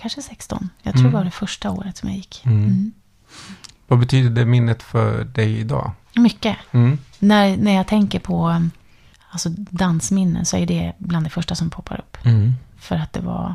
kanske 0.00 0.22
16. 0.22 0.70
Jag 0.82 0.92
tror 0.94 1.00
Mm. 1.00 1.12
det 1.12 1.18
var 1.18 1.24
det 1.24 1.30
första 1.30 1.70
året 1.70 1.96
som 1.96 2.08
jag 2.08 2.16
gick. 2.18 2.42
Mm. 2.44 2.58
Mm. 2.64 2.92
Vad 3.86 3.98
betyder 3.98 4.30
det 4.30 4.44
minnet 4.46 4.82
för 4.82 5.24
dig 5.24 5.58
idag? 5.58 5.92
Mycket. 6.14 6.56
Mm. 6.72 6.98
När, 7.18 7.56
när 7.56 7.72
jag 7.72 7.86
tänker 7.86 8.18
på 8.18 8.68
alltså, 9.30 9.48
dansminnen 9.56 10.44
så 10.44 10.56
är 10.56 10.66
det 10.66 10.92
bland 10.98 11.26
det 11.26 11.30
första 11.30 11.54
som 11.54 11.70
poppar 11.70 11.98
upp. 11.98 12.16
Mm. 12.26 12.54
För 12.78 12.96
att 12.96 13.12
det 13.12 13.20
var 13.20 13.54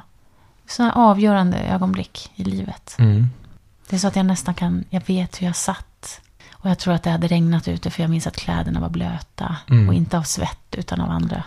sådana 0.68 0.94
avgörande 0.94 1.58
ögonblick 1.58 2.32
i 2.36 2.44
livet. 2.44 2.96
Mm. 3.00 3.30
Det 3.90 3.96
är 3.96 4.00
så 4.00 4.08
att 4.08 4.16
jag 4.16 4.26
nästan 4.26 4.54
kan, 4.54 4.84
jag 4.90 5.02
vet 5.08 5.42
hur 5.42 5.46
jag 5.48 5.56
satt. 5.56 6.22
Och 6.54 6.70
jag 6.70 6.80
tror 6.80 6.94
att 6.94 7.04
det 7.04 7.10
hade 7.10 7.28
regnat 7.28 7.68
ute 7.68 7.92
för 7.92 8.04
jag 8.04 8.10
minns 8.10 8.28
att 8.28 8.38
kläderna 8.38 8.80
var 8.80 8.90
blöta. 8.90 9.56
Mm. 9.70 9.88
Och 9.88 9.94
inte 9.94 10.18
av 10.18 10.24
svett 10.24 10.76
utan 10.76 11.02
av 11.02 11.10
andra 11.10 11.44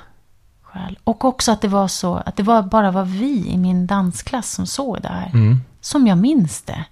skäl. 0.75 0.99
Och 1.05 1.25
också 1.25 1.53
att 1.53 1.61
det 1.61 1.69
var 1.69 1.89
så, 1.89 2.15
att 2.15 2.37
det 2.37 2.43
var 2.43 2.63
bara 2.63 2.91
var 2.91 3.05
vi 3.05 3.49
i 3.49 3.57
min 3.57 3.87
dansklass 3.87 4.51
som 4.51 4.67
såg 4.67 5.03
det 5.03 5.09
här. 5.09 5.31
Mm. 5.35 5.61
Som 5.81 6.07
jag 6.07 6.19
minns 6.19 6.63
det. 6.63 6.85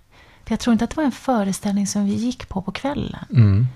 För 0.44 0.52
jag 0.52 0.60
tror 0.60 0.72
inte 0.72 0.84
att 0.84 0.90
det 0.90 0.96
var 0.96 1.04
en 1.04 1.12
föreställning 1.12 1.86
som 1.86 2.04
vi 2.04 2.14
gick 2.14 2.48
på 2.48 2.62
på 2.62 2.72
kvällen. 2.72 3.24
Mm. 3.30 3.66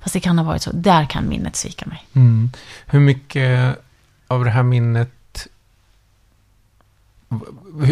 Fast 0.00 0.12
det 0.12 0.20
kan 0.20 0.38
ha 0.38 0.44
varit 0.44 0.62
så. 0.62 0.70
Där 0.72 1.04
kan 1.04 1.28
minnet 1.28 1.56
svika 1.56 1.86
mig. 1.86 2.06
Mm. 2.12 2.50
Hur 2.86 3.00
mycket 3.00 3.78
av 4.26 4.44
det 4.44 4.50
här 4.50 4.62
minnet, 4.62 5.48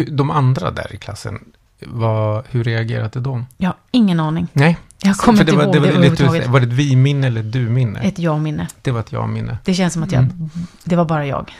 de 0.07 0.31
andra 0.31 0.71
där 0.71 0.95
i 0.95 0.97
klassen, 0.97 1.39
vad, 1.79 2.45
hur 2.49 2.63
reagerade 2.63 3.19
de? 3.19 3.45
Jag 3.57 3.69
har 3.69 3.77
ingen 3.91 4.19
aning. 4.19 4.47
Nej, 4.53 4.77
Jag 5.03 5.17
kommer 5.17 5.37
det 5.43 5.51
inte 5.51 5.55
var, 5.55 5.63
ihåg 5.63 5.73
det 5.73 5.79
det, 5.79 5.85
var, 5.85 5.99
lite, 5.99 6.05
överhuvudtaget. 6.23 6.47
var 6.47 6.59
det 6.59 6.65
ett 6.67 6.73
vi-minne 6.73 7.27
eller 7.27 7.41
ett 7.41 7.51
du-minne? 7.51 7.99
Ett 7.99 8.19
jag-minne. 8.19 8.67
Det 8.81 8.91
var 8.91 8.99
ett 8.99 9.11
jag-minne. 9.11 9.57
Det 9.63 9.73
känns 9.73 9.93
som 9.93 10.03
att 10.03 10.11
jag, 10.11 10.23
Mm. 10.23 10.49
det 10.83 10.95
var 10.95 11.05
bara 11.05 11.25
jag. 11.25 11.53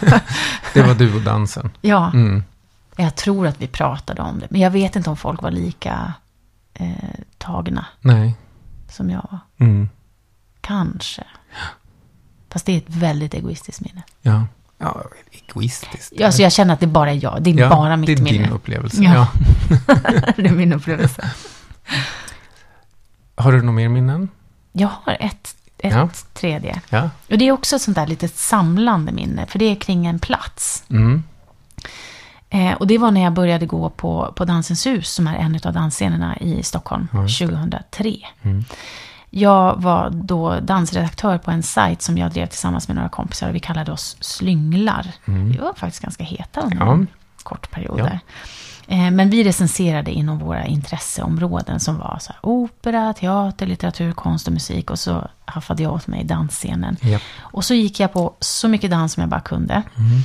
Det 0.74 0.82
var 0.82 0.94
du 0.94 1.14
och 1.14 1.22
dansen. 1.22 1.70
Ja, 1.80 2.10
Mm. 2.14 2.44
jag 2.96 3.14
tror 3.16 3.46
att 3.46 3.62
vi 3.62 3.66
pratade 3.66 4.22
om 4.22 4.38
det. 4.38 4.46
Men 4.50 4.60
jag 4.60 4.70
vet 4.70 4.96
inte 4.96 5.10
om 5.10 5.16
folk 5.16 5.42
var 5.42 5.50
lika 5.50 6.12
eh, 6.74 6.86
tagna 7.38 7.86
Nej. 8.00 8.34
som 8.90 9.10
jag 9.10 9.26
var. 9.30 9.38
Mm. 9.66 9.88
Kanske. 10.60 11.24
Fast 12.50 12.66
det 12.66 12.72
är 12.72 12.76
ett 12.76 12.84
väldigt 12.88 13.34
egoistiskt 13.34 13.80
minne. 13.80 14.02
Ja. 14.22 14.46
ja, 14.78 15.02
egoistiskt. 15.48 16.12
Ja, 16.16 16.26
Alltså 16.26 16.42
jag 16.42 16.52
känner 16.52 16.74
att 16.74 16.80
det 16.80 16.86
bara 16.86 17.10
är 17.10 17.24
jag. 17.24 17.42
Det 17.42 17.50
är 17.50 17.54
Ja, 17.58 17.68
bara 17.68 17.96
mitt 17.96 18.06
det 18.06 18.12
är 18.12 18.22
minne. 18.22 18.38
din 18.44 18.52
upplevelse. 18.52 19.02
Ja. 19.02 19.14
Ja. 19.14 19.94
det 20.36 20.46
är 20.46 20.50
min 20.50 20.72
upplevelse. 20.72 21.30
Har 23.36 23.52
du 23.52 23.58
några 23.58 23.72
mer 23.72 23.88
minnen? 23.88 24.28
Jag 24.72 24.88
har 25.02 25.16
ett, 25.20 25.56
ett 25.78 25.92
Ja. 25.94 26.08
tredje. 26.34 26.80
Ja. 26.88 27.10
Och 27.30 27.38
det 27.38 27.48
är 27.48 27.52
också 27.52 27.76
ett 27.76 27.82
sånt 27.82 27.94
där 27.94 28.06
lite 28.06 28.28
samlande 28.28 29.12
minne. 29.12 29.46
För 29.46 29.58
det 29.58 29.64
är 29.64 29.74
kring 29.74 30.06
en 30.06 30.18
plats. 30.18 30.84
Mm. 30.90 31.22
Eh, 32.50 32.72
och 32.72 32.86
det 32.86 32.98
var 32.98 33.10
när 33.10 33.20
jag 33.22 33.32
började 33.32 33.66
gå 33.66 33.90
på, 33.90 34.32
på 34.36 34.44
Dansens 34.44 34.86
hus, 34.86 35.10
som 35.12 35.26
är 35.26 35.34
en 35.34 35.60
av 35.64 35.72
dansscenerna 35.72 36.36
i 36.38 36.62
Stockholm, 36.62 37.08
Ja, 37.12 37.22
just 37.22 37.38
2003. 37.38 38.16
Mm. 38.42 38.64
Jag 39.30 39.82
var 39.82 40.10
då 40.10 40.60
dansredaktör 40.60 41.38
på 41.38 41.50
en 41.50 41.62
sajt 41.62 42.02
som 42.02 42.18
jag 42.18 42.30
drev 42.32 42.46
tillsammans 42.46 42.88
med 42.88 42.94
några 42.96 43.08
kompisar. 43.08 43.48
och 43.48 43.54
Vi 43.54 43.60
kallade 43.60 43.92
oss 43.92 44.16
Slynglar. 44.20 45.06
Mm. 45.26 45.48
Vi 45.52 45.58
var 45.58 45.72
faktiskt 45.74 46.02
ganska 46.02 46.24
heta 46.24 46.60
under 46.60 46.76
Ja. 46.76 46.92
en 46.92 47.06
kort 47.42 47.70
period 47.70 47.98
där. 47.98 48.20
Eh, 48.86 49.10
Men 49.10 49.30
vi 49.30 49.44
recenserade 49.44 50.10
inom 50.10 50.38
våra 50.38 50.66
intresseområden 50.66 51.80
som 51.80 51.98
var 51.98 52.18
så 52.20 52.32
opera, 52.40 53.12
teater, 53.12 53.66
litteratur, 53.66 54.12
konst 54.12 54.46
och 54.46 54.52
musik. 54.52 54.90
Och 54.90 54.98
så 54.98 55.28
haffade 55.44 55.82
jag 55.82 55.92
åt 55.92 56.06
mig 56.06 56.24
dansscenen. 56.24 56.96
Ja. 57.00 57.18
Och 57.38 57.64
så 57.64 57.74
gick 57.74 58.00
jag 58.00 58.12
på 58.12 58.34
så 58.40 58.68
mycket 58.68 58.90
dans 58.90 59.12
som 59.12 59.20
jag 59.20 59.30
bara 59.30 59.40
kunde. 59.40 59.74
Mm. 59.74 60.20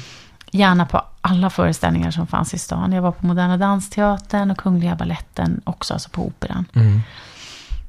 Gärna 0.51 0.85
på 0.85 1.01
alla 1.21 1.49
föreställningar 1.49 2.11
som 2.11 2.27
fanns 2.27 2.53
i 2.53 2.57
stan. 2.57 2.91
Jag 2.91 3.01
var 3.01 3.11
på 3.11 3.25
Moderna 3.25 3.57
Dansteatern 3.57 4.51
och 4.51 4.57
Kungliga 4.57 4.95
Balletten 4.95 5.61
också, 5.63 5.93
alltså 5.93 6.09
på 6.09 6.25
Operan. 6.25 6.65
Mm. 6.73 7.01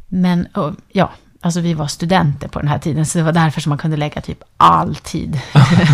Men 0.09 0.47
och, 0.47 0.75
ja, 0.89 1.11
alltså 1.43 1.61
vi 1.61 1.75
var 1.75 1.87
studenter 1.87 2.49
på 2.49 2.59
den 2.59 2.69
här 2.69 2.79
tiden, 2.79 3.07
så 3.07 3.19
det 3.19 3.25
var 3.25 3.33
därför 3.33 3.61
som 3.61 3.71
man 3.71 3.79
kunde 3.79 3.97
lägga 3.97 4.21
typ 4.21 4.43
all 4.57 4.97
tid 4.97 5.41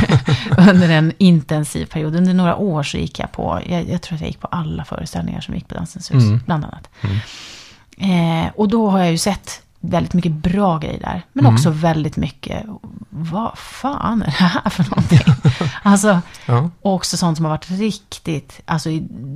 under 0.70 0.88
en 0.90 1.12
intensiv 1.18 1.87
period. 1.87 2.16
Under 2.16 2.34
några 2.34 2.56
år 2.56 2.82
så 2.82 2.96
gick 2.98 3.18
jag 3.18 3.32
på, 3.32 3.61
jag, 3.68 3.88
jag 3.88 4.02
tror 4.02 4.14
att 4.14 4.20
jag 4.20 4.28
gick 4.28 4.40
på 4.40 4.46
alla 4.46 4.84
föreställningar 4.84 5.40
som 5.40 5.54
gick 5.54 5.68
på 5.68 5.74
Dansens 5.74 6.11
hus, 6.11 6.22
Mm. 6.24 6.40
bland 6.46 6.64
annat. 6.64 6.88
Mm. 7.00 8.44
Eh, 8.46 8.50
och 8.56 8.68
då 8.68 8.90
har 8.90 8.98
jag 8.98 9.11
ju 9.11 9.18
sett 9.18 9.62
väldigt 9.80 10.12
mycket 10.14 10.32
bra 10.32 10.78
grejer 10.78 11.00
där, 11.00 11.22
men 11.32 11.44
Mm. 11.44 11.54
också 11.54 11.70
väldigt 11.70 12.16
mycket, 12.16 12.64
vad 13.10 13.58
fan 13.58 14.22
är 14.22 14.26
det 14.26 14.30
här 14.32 14.70
för 14.70 14.84
någonting? 14.90 15.20
alltså, 15.82 16.20
Ja. 16.46 16.70
också 16.82 17.16
sånt 17.16 17.36
som 17.36 17.44
har 17.44 17.50
varit 17.52 17.70
riktigt, 17.70 18.60
alltså 18.64 18.88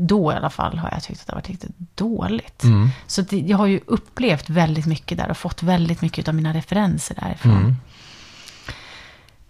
då 0.08 0.32
i 0.32 0.34
alla 0.36 0.50
fall 0.50 0.78
har 0.78 0.90
jag 0.92 1.02
tyckt 1.02 1.20
att 1.20 1.26
det 1.26 1.32
har 1.32 1.36
varit 1.40 1.48
riktigt 1.48 1.76
dåligt. 1.94 2.64
Mm. 2.64 2.88
Så 3.06 3.22
det, 3.22 3.38
jag 3.40 3.58
har 3.58 3.66
ju 3.66 3.80
upplevt 3.86 4.50
väldigt 4.50 4.86
mycket 4.86 5.18
där 5.18 5.30
och 5.30 5.36
fått 5.36 5.62
väldigt 5.62 6.02
mycket 6.02 6.28
av 6.28 6.34
mina 6.34 6.52
referenser 6.54 7.16
därifrån. 7.20 7.52
Mm. 7.52 7.76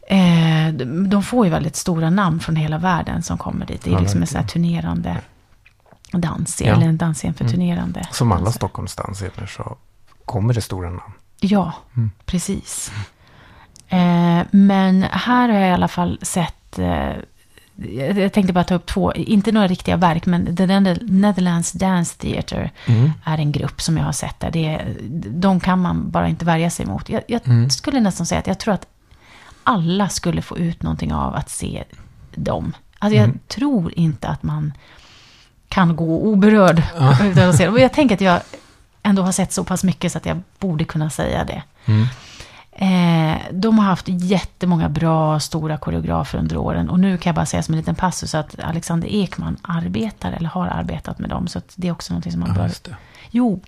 Eh, 0.08 0.74
de, 0.74 1.10
de 1.10 1.22
får 1.22 1.44
ju 1.46 1.50
väldigt 1.50 1.76
stora 1.76 2.10
namn 2.10 2.40
från 2.40 2.56
hela 2.56 2.78
världen 2.78 3.22
som 3.22 3.38
kommer 3.38 3.66
dit. 3.66 3.82
Det 3.84 3.90
är 3.90 3.94
Ja, 3.94 4.00
liksom 4.00 4.20
en 4.20 4.26
sån 4.26 4.40
här 4.40 4.48
turnerande 4.48 5.16
dansscen, 6.12 6.66
Ja. 6.66 6.74
eller 6.74 6.86
en 6.86 6.96
dansscen 6.98 7.34
för 7.34 7.44
Mm. 7.44 7.52
turnerande. 7.52 8.08
Som 8.10 8.32
alla. 8.32 8.52
Stockholmsdansscener 8.52 9.46
så 9.46 9.76
kommer 10.24 10.54
det 10.54 10.60
stora 10.60 10.88
namn. 10.88 11.12
Ja, 11.40 11.72
Mm. 11.96 12.10
precis. 12.26 12.92
Eh, 13.88 14.40
men 14.50 15.02
här 15.02 15.48
har 15.48 15.58
jag 15.58 15.68
i 15.68 15.72
alla 15.72 15.88
fall 15.88 16.18
sett, 16.22 16.78
eh, 16.78 17.12
jag 18.16 18.32
tänkte 18.32 18.52
bara 18.52 18.64
ta 18.64 18.74
upp 18.74 18.86
två, 18.86 19.12
inte 19.14 19.52
några 19.52 19.66
riktiga 19.66 19.96
verk, 19.96 20.26
men 20.26 20.56
The 20.56 20.66
Netherlands 20.66 21.72
Dance 21.72 22.18
Theatre 22.18 22.70
Mm. 22.86 23.10
är 23.24 23.38
en 23.38 23.52
grupp 23.52 23.80
som 23.82 23.96
jag 23.96 24.04
har 24.04 24.12
sett 24.12 24.40
där. 24.40 24.50
Det 24.50 24.66
är, 24.66 24.96
de 25.30 25.60
kan 25.60 25.78
man 25.78 26.10
bara 26.10 26.28
inte 26.28 26.44
värja 26.44 26.70
sig 26.70 26.86
mot. 26.86 27.08
Jag, 27.08 27.22
jag 27.26 27.40
Mm. 27.48 27.70
skulle 27.70 28.00
nästan 28.00 28.26
säga 28.26 28.38
att 28.38 28.46
jag 28.46 28.58
tror 28.60 28.74
att 28.74 28.86
alla 29.64 30.08
skulle 30.08 30.42
få 30.42 30.58
ut 30.58 30.82
någonting 30.82 31.12
av 31.14 31.34
att 31.34 31.50
se 31.50 31.84
dem. 32.34 32.72
Alltså 32.98 33.16
jag 33.16 33.24
Mm. 33.24 33.38
tror 33.48 33.92
inte 33.98 34.28
att 34.28 34.42
man 34.42 34.72
kan 35.68 35.96
gå 35.96 36.20
oberörd 36.22 36.82
utan 37.22 37.48
att 37.48 37.56
se 37.56 37.64
dem. 37.64 37.74
Och 37.74 37.80
jag 37.80 37.92
tänker 37.92 38.14
att 38.14 38.20
jag 38.20 38.40
ändå 39.02 39.22
har 39.22 39.32
sett 39.32 39.52
så 39.52 39.64
pass 39.64 39.84
mycket 39.84 40.12
så 40.12 40.18
att 40.18 40.26
jag 40.26 40.40
borde 40.58 40.84
kunna 40.84 41.10
säga 41.10 41.44
det. 41.44 41.62
Mm. 41.86 42.06
Eh, 42.72 43.38
de 43.52 43.78
har 43.78 43.86
haft 43.86 44.04
jättemånga 44.08 44.88
bra, 44.88 45.40
stora 45.40 45.76
koreografer 45.78 46.38
under 46.38 46.56
åren. 46.56 46.88
Och 46.90 47.00
nu 47.00 47.18
kan 47.18 47.30
jag 47.30 47.34
bara 47.34 47.46
säga 47.46 47.62
som 47.62 47.74
en 47.74 47.78
liten 47.80 47.94
passus 47.94 48.34
att 48.34 48.60
Alexander 48.60 49.08
Ekman 49.08 49.56
arbetar, 49.62 50.32
eller 50.32 50.48
har 50.48 50.66
arbetat 50.66 51.18
med 51.18 51.30
dem. 51.30 51.48
Så 51.48 51.58
att 51.58 51.72
det 51.76 51.88
är 51.88 51.92
också 51.92 52.14
något 52.14 52.30
som 52.32 52.40
man 52.40 52.48
Ja, 52.48 52.54
bör... 52.54 52.68
det. 52.84 52.96
Jo, 53.30 53.60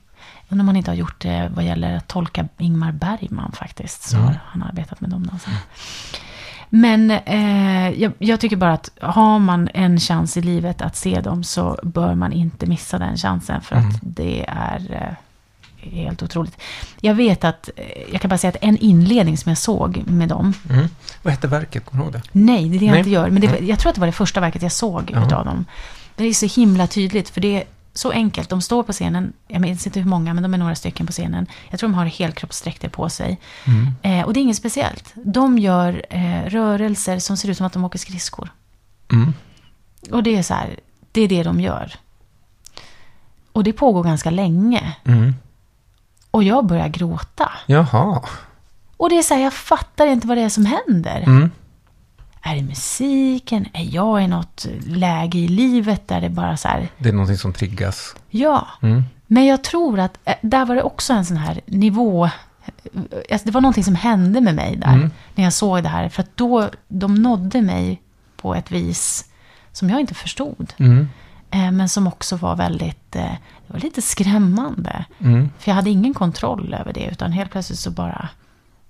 undrar 0.48 0.62
om 0.62 0.66
man 0.66 0.76
inte 0.76 0.90
har 0.90 0.96
gjort 0.96 1.20
det 1.22 1.50
vad 1.54 1.64
gäller 1.64 1.96
att 1.96 2.08
tolka 2.08 2.48
Ingmar 2.58 2.92
Bergman 2.92 3.52
faktiskt. 3.52 4.02
Så 4.02 4.16
Mm. 4.16 4.26
har 4.28 4.40
han 4.46 4.62
arbetat 4.62 5.00
med 5.00 5.10
dem 5.10 5.26
dansarna. 5.26 5.56
Men 6.68 7.10
eh, 7.10 7.88
jag, 7.90 8.12
jag 8.18 8.40
tycker 8.40 8.56
bara 8.56 8.72
att 8.72 8.90
har 9.00 9.38
man 9.38 9.68
en 9.74 10.00
chans 10.00 10.36
i 10.36 10.40
livet 10.42 10.82
att 10.82 10.96
se 10.96 11.20
dem 11.20 11.44
så 11.44 11.78
bör 11.82 12.14
man 12.14 12.32
inte 12.32 12.66
missa 12.66 12.98
den 12.98 13.16
chansen. 13.16 13.60
För 13.60 13.76
Mm. 13.76 13.88
att 13.88 13.96
det 14.02 14.44
är 14.48 14.92
eh, 14.92 15.14
helt 15.92 16.22
otroligt. 16.22 16.56
Jag 17.00 17.14
vet 17.14 17.44
att, 17.44 17.70
eh, 17.76 17.84
jag 18.12 18.20
kan 18.20 18.28
bara 18.28 18.38
säga 18.38 18.48
att 18.48 18.56
en 18.60 18.78
inledning 18.78 19.38
som 19.38 19.50
jag 19.50 19.58
såg 19.58 20.02
med 20.06 20.28
dem. 20.28 20.54
Mm. 20.70 20.88
Vad 21.22 21.32
hette 21.32 21.46
verket? 21.48 21.84
Kommer 21.84 22.02
du 22.02 22.04
ihåg 22.04 22.12
det? 22.12 22.22
Nej, 22.32 22.68
det 22.68 22.76
är 22.76 22.78
det 22.78 22.84
jag 22.86 22.92
Nej. 22.92 22.98
inte 22.98 23.10
gör. 23.10 23.30
Men 23.30 23.40
det, 23.40 23.50
Nej. 23.50 23.68
jag 23.68 23.78
tror 23.78 23.90
att 23.90 23.94
det 23.94 24.00
var 24.00 24.06
det 24.06 24.12
första 24.12 24.40
verket 24.40 24.62
jag 24.62 24.72
såg 24.72 25.10
Ja. 25.14 25.26
utav 25.26 25.44
dem. 25.44 25.64
Det 26.16 26.24
är 26.24 26.32
så 26.34 26.60
himla 26.60 26.86
tydligt, 26.86 27.28
för 27.28 27.40
det 27.40 27.56
är 27.56 27.64
så 27.92 28.10
enkelt. 28.10 28.48
De 28.48 28.62
står 28.62 28.82
på 28.82 28.92
scenen, 28.92 29.32
jag 29.48 29.60
minns 29.60 29.86
inte 29.86 30.00
hur 30.00 30.08
många, 30.08 30.34
men 30.34 30.42
de 30.42 30.54
är 30.54 30.58
några 30.58 30.74
stycken 30.74 31.06
på 31.06 31.12
scenen. 31.12 31.46
Jag 31.70 31.80
tror 31.80 31.88
de 31.90 31.94
har 31.94 32.06
helkroppsdräkter 32.06 32.88
på 32.88 33.08
sig. 33.08 33.40
Mm. 33.66 33.94
Eh, 34.02 34.26
och 34.26 34.32
det 34.34 34.40
är 34.40 34.42
inget 34.42 34.56
speciellt. 34.56 35.12
De 35.14 35.58
gör 35.58 36.02
eh, 36.10 36.42
rörelser 36.46 37.18
som 37.18 37.36
ser 37.36 37.48
ut 37.50 37.56
som 37.56 37.66
att 37.66 37.72
de 37.72 37.84
åker 37.84 37.98
skridskor. 37.98 38.48
Mm. 39.12 39.32
Och 40.10 40.22
det 40.22 40.36
är 40.36 40.42
så 40.42 40.54
här, 40.54 40.78
det 41.12 41.20
är 41.20 41.28
det 41.28 41.42
de 41.42 41.60
gör. 41.60 41.92
Och 43.52 43.64
det 43.64 43.72
pågår 43.72 44.04
ganska 44.04 44.30
länge. 44.30 44.96
Mm. 45.04 45.34
Och 46.34 46.44
jag 46.44 46.66
börjar 46.66 46.88
gråta. 46.88 47.50
Jaha. 47.66 48.22
Och 48.96 49.10
det 49.10 49.18
är 49.18 49.22
så 49.22 49.34
här, 49.34 49.42
jag 49.42 49.52
fattar 49.52 50.06
inte 50.06 50.26
vad 50.26 50.36
det 50.36 50.42
är 50.42 50.48
som 50.48 50.66
händer. 50.66 51.22
Mm. 51.26 51.50
Är 52.42 52.54
det 52.56 52.62
musiken? 52.62 53.66
Är 53.72 53.94
jag 53.94 54.24
i 54.24 54.26
något 54.26 54.66
läge 54.86 55.38
i 55.38 55.48
livet 55.48 56.08
där 56.08 56.20
det 56.20 56.28
bara 56.30 56.56
så 56.56 56.68
här, 56.68 56.88
Det 56.98 57.08
är 57.08 57.12
någonting 57.12 57.38
som 57.38 57.52
triggas. 57.52 58.16
ja. 58.30 58.66
Mm. 58.82 59.02
Men 59.26 59.46
jag 59.46 59.64
tror 59.64 59.98
att 59.98 60.18
eh, 60.24 60.34
där 60.42 60.64
var 60.64 60.74
det 60.74 60.82
också 60.82 61.12
en 61.12 61.24
sån 61.24 61.36
här 61.36 61.60
nivå. 61.66 62.28
Alltså 63.30 63.46
det 63.46 63.50
var 63.50 63.60
någonting 63.60 63.84
som 63.84 63.94
hände 63.94 64.40
med 64.40 64.54
mig 64.54 64.76
där. 64.76 64.92
Mm. 64.94 65.10
När 65.34 65.44
jag 65.44 65.52
såg 65.52 65.82
det 65.82 65.88
här. 65.88 66.08
För 66.08 66.22
att 66.22 66.36
då, 66.36 66.70
de 66.88 67.14
nådde 67.14 67.62
mig 67.62 68.02
på 68.36 68.54
ett 68.54 68.70
vis 68.70 69.24
som 69.72 69.90
jag 69.90 70.00
inte 70.00 70.14
förstod. 70.14 70.72
Mm. 70.76 71.08
Eh, 71.54 71.70
Men 71.70 71.88
som 71.88 72.06
också 72.06 72.36
var 72.36 72.56
väldigt, 72.56 73.16
eh, 73.16 73.32
det 73.66 73.72
var 73.72 73.80
lite 73.80 74.02
skrämmande. 74.02 75.04
Mm. 75.18 75.50
För 75.58 75.70
jag 75.70 75.76
hade 75.76 75.90
ingen 75.90 76.14
kontroll 76.14 76.74
över 76.80 76.92
det. 76.92 77.08
Utan 77.12 77.32
helt 77.32 77.50
plötsligt 77.50 77.78
så 77.78 77.90
bara, 77.90 78.28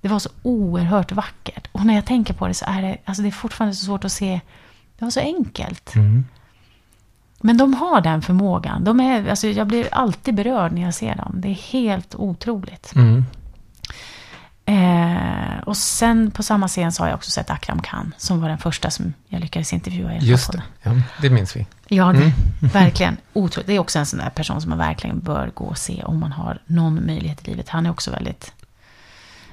det 0.00 0.08
var 0.08 0.18
så 0.18 0.30
oerhört 0.42 1.12
vackert. 1.12 1.68
Och 1.72 1.86
när 1.86 1.94
jag 1.94 2.04
tänker 2.04 2.34
på 2.34 2.48
det 2.48 2.54
så 2.54 2.64
är 2.68 2.82
det, 2.82 2.96
alltså 3.04 3.22
det 3.22 3.28
är 3.28 3.32
fortfarande 3.32 3.74
så 3.74 3.84
svårt 3.84 4.04
att 4.04 4.12
se. 4.12 4.40
Det 4.98 5.04
var 5.04 5.10
så 5.10 5.20
enkelt. 5.20 5.94
Mm. 5.94 6.24
Men 7.40 7.56
de 7.56 7.74
har 7.74 8.00
den 8.00 8.22
förmågan. 8.22 8.84
De 8.84 9.00
är, 9.00 9.30
alltså 9.30 9.46
jag 9.46 9.66
blir 9.66 9.94
alltid 9.94 10.34
berörd 10.34 10.72
när 10.72 10.82
jag 10.82 10.94
ser 10.94 11.14
dem. 11.14 11.32
Det 11.34 11.48
är 11.48 11.72
helt 11.72 12.14
otroligt. 12.14 12.92
Mm. 12.96 13.24
Eh, 14.66 15.58
och 15.66 15.76
sen 15.76 16.30
på 16.30 16.42
samma 16.42 16.68
scen 16.68 16.92
så 16.92 17.02
har 17.02 17.08
jag 17.08 17.16
också 17.16 17.30
sett 17.30 17.50
Akram 17.50 17.82
Khan. 17.82 18.14
Som 18.18 18.40
var 18.40 18.48
den 18.48 18.58
första 18.58 18.90
som 18.90 19.12
jag 19.28 19.40
lyckades 19.40 19.72
intervjua 19.72 20.14
i 20.14 20.18
Just 20.18 20.52
det. 20.52 20.62
Ja, 20.82 20.92
det 21.20 21.30
minns 21.30 21.56
vi. 21.56 21.66
Ja, 21.88 22.04
det, 22.12 22.18
Mm. 22.18 22.32
verkligen. 22.60 23.16
Otroligt. 23.32 23.66
Det 23.66 23.72
är 23.72 23.78
också 23.78 23.98
en 23.98 24.06
sån 24.06 24.18
där 24.18 24.30
person 24.30 24.60
som 24.60 24.70
man 24.70 24.78
verkligen 24.78 25.20
bör 25.20 25.50
gå 25.54 25.64
och 25.64 25.78
se 25.78 26.02
om 26.04 26.20
man 26.20 26.32
har 26.32 26.58
någon 26.66 27.06
möjlighet 27.06 27.48
i 27.48 27.50
livet. 27.50 27.68
Han 27.68 27.86
är 27.86 27.90
också 27.90 28.10
väldigt 28.10 28.52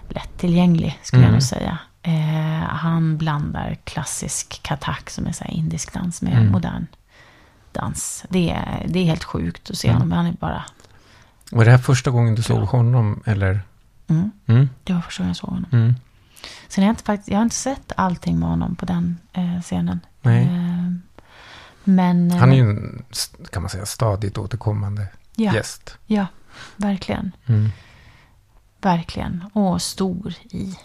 lättillgänglig, 0.10 1.00
skulle 1.04 1.22
jag 1.22 1.28
Mm. 1.28 1.34
nog 1.34 1.44
säga. 1.44 1.78
Eh, 2.04 2.68
han 2.70 3.18
blandar 3.18 3.78
klassisk 3.84 4.60
katak, 4.64 5.10
som 5.10 5.28
är 5.28 5.32
så 5.32 5.44
indisk 5.46 5.94
dans, 5.94 6.22
med 6.22 6.34
Mm. 6.34 6.52
modern 6.52 6.88
dans. 7.72 8.26
Det 8.30 8.50
är, 8.52 8.86
det 8.88 9.00
är 9.00 9.04
helt 9.06 9.24
sjukt 9.24 9.70
att 9.70 9.78
se 9.78 9.88
Mm. 9.88 10.02
honom. 10.02 10.18
Han 10.18 10.26
är 10.28 10.32
bara... 10.34 10.64
Var 11.52 11.66
det 11.66 11.72
här 11.72 11.78
första 11.78 12.12
gången 12.12 12.36
du 12.36 12.42
såg 12.42 12.62
honom, 12.64 13.24
eller? 13.26 13.62
Mm, 14.12 14.32
Mm. 14.46 14.70
det 14.84 14.94
var 14.94 15.02
första 15.02 15.24
gången 15.24 15.30
jag 15.30 15.38
såg 15.38 15.50
honom. 15.50 15.66
Mm. 15.72 15.96
Sen 16.68 16.82
har 16.84 16.88
jag 16.88 16.92
inte, 16.94 17.04
faktiskt, 17.04 17.30
jag 17.30 17.38
har 17.38 17.44
inte 17.44 17.56
sett 17.56 17.92
allting 17.98 18.40
med 18.40 18.50
honom 18.50 18.76
på 18.76 18.86
den 18.86 19.18
eh, 19.34 19.62
scenen. 19.62 20.00
Nej. 20.22 20.44
Eh, 20.44 20.92
men... 21.84 22.32
eh, 22.32 22.38
Han 22.38 22.52
är 22.52 22.56
ju 22.56 22.70
en, 22.70 23.04
kan 23.52 23.62
man 23.64 23.70
säga, 23.70 23.86
stadigt 23.86 24.38
återkommande 24.38 25.08
ja, 25.36 25.54
gäst. 25.54 25.98
ja, 26.08 26.26
verkligen. 26.76 27.32
Mm. 27.46 27.70
Verkligen. 28.82 29.44
Och 29.54 29.82
stor 29.82 30.34
i, 30.50 30.76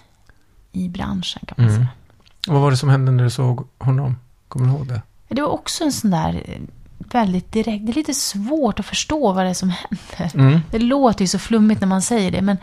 i 0.72 0.88
branschen 0.88 1.42
kan 1.46 1.54
man 1.56 1.66
Mm. 1.66 1.76
säga. 1.76 1.88
Vad 2.48 2.60
var 2.62 2.70
det 2.70 2.76
som 2.76 2.88
hände 2.88 3.12
när 3.12 3.24
du 3.24 3.30
såg 3.30 3.66
honom? 3.78 4.16
Kommer 4.48 4.66
du 4.66 4.72
ihåg 4.72 4.86
det? 4.88 5.02
Det 5.28 5.42
var 5.42 5.48
också 5.48 5.84
en 5.84 5.92
sån 5.92 6.10
där 6.10 6.42
eh, 6.46 6.60
väldigt 6.98 7.52
direkt. 7.52 7.86
Det 7.86 7.92
är 7.92 7.94
lite 7.94 8.14
svårt 8.14 8.80
att 8.80 8.86
förstå 8.86 9.32
vad 9.32 9.44
det 9.44 9.50
är 9.50 9.54
som 9.54 9.70
händer. 9.70 10.40
Mm. 10.40 10.60
Det 10.70 10.78
låter 10.78 11.20
ju 11.22 11.28
så 11.28 11.38
flummigt 11.38 11.80
när 11.80 11.88
man 11.88 12.02
säger 12.02 12.30
det. 12.30 12.42
Men 12.42 12.56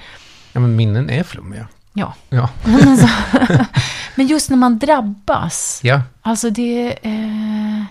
Ja, 0.53 0.59
men 0.59 0.75
minnen 0.75 1.09
är 1.09 1.23
flummiga. 1.23 1.67
ja. 1.93 2.13
Ja. 2.29 2.49
Men, 2.65 2.97
så, 2.97 3.07
men 4.15 4.27
just 4.27 4.49
när 4.49 4.57
man 4.57 4.79
drabbas. 4.79 5.79
ja. 5.83 6.01
Alltså 6.21 6.49
det... 6.49 7.05
Eh, 7.07 7.83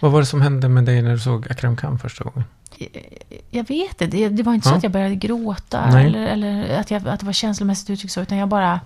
Vad 0.00 0.12
var 0.12 0.20
det 0.20 0.26
som 0.26 0.40
hände 0.40 0.68
med 0.68 0.84
dig 0.84 1.02
när 1.02 1.10
du 1.12 1.18
såg 1.18 1.46
Akram 1.52 1.76
Khan 1.76 1.98
första 1.98 2.24
gången? 2.24 2.44
jag 3.50 3.68
vet 3.68 4.00
inte. 4.02 4.06
Det, 4.16 4.28
det 4.28 4.42
var 4.42 4.54
inte 4.54 4.68
så 4.68 4.74
Ja. 4.74 4.76
att 4.76 4.82
jag 4.82 4.92
började 4.92 5.14
gråta. 5.14 6.00
Eller, 6.00 6.26
eller 6.26 6.80
att, 6.80 6.90
jag, 6.90 7.08
att 7.08 7.20
det 7.20 7.26
var 7.26 7.32
känslomässigt 7.32 7.90
uttryck 7.90 8.10
så. 8.10 8.20
Utan 8.20 8.38
jag 8.38 8.48
bara... 8.48 8.80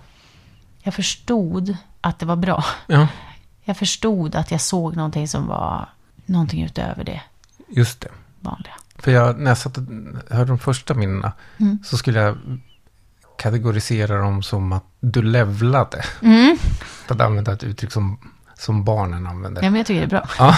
Jag 0.83 0.93
förstod 0.93 1.77
att 2.01 2.19
det 2.19 2.25
var 2.25 2.35
bra. 2.35 2.65
Ja, 2.87 3.07
Jag 3.63 3.77
förstod 3.77 4.35
att 4.35 4.51
jag 4.51 4.61
såg 4.61 4.95
någonting 4.95 5.27
som 5.27 5.47
var 5.47 5.89
någonting 6.25 6.63
utöver 6.63 7.03
det 7.03 7.21
just 7.69 8.01
det. 8.01 8.07
vanliga. 8.39 8.73
För 8.95 9.11
jag, 9.11 9.39
när 9.39 9.51
jag 9.51 9.57
satt 9.57 9.77
och 9.77 9.83
hörde 10.29 10.45
de 10.45 10.59
första 10.59 10.93
minnena 10.93 11.31
Mm. 11.59 11.79
så 11.85 11.97
skulle 11.97 12.19
jag 12.19 12.37
kategorisera 13.45 14.17
dem 14.17 14.43
som 14.43 14.71
att 14.73 14.83
du 14.99 15.21
levlade. 15.21 16.03
Mm. 16.21 16.57
För 17.05 17.15
att 17.15 17.21
använda 17.21 17.53
ett 17.53 17.63
uttryck 17.63 17.91
som, 17.91 18.19
som 18.55 18.83
barnen 18.83 19.27
använder. 19.27 19.63
Ja, 19.63 19.69
men 19.69 19.77
jag 19.77 19.87
tycker 19.87 19.99
det 19.99 20.05
är 20.05 20.09
bra. 20.09 20.29
Ja, 20.39 20.55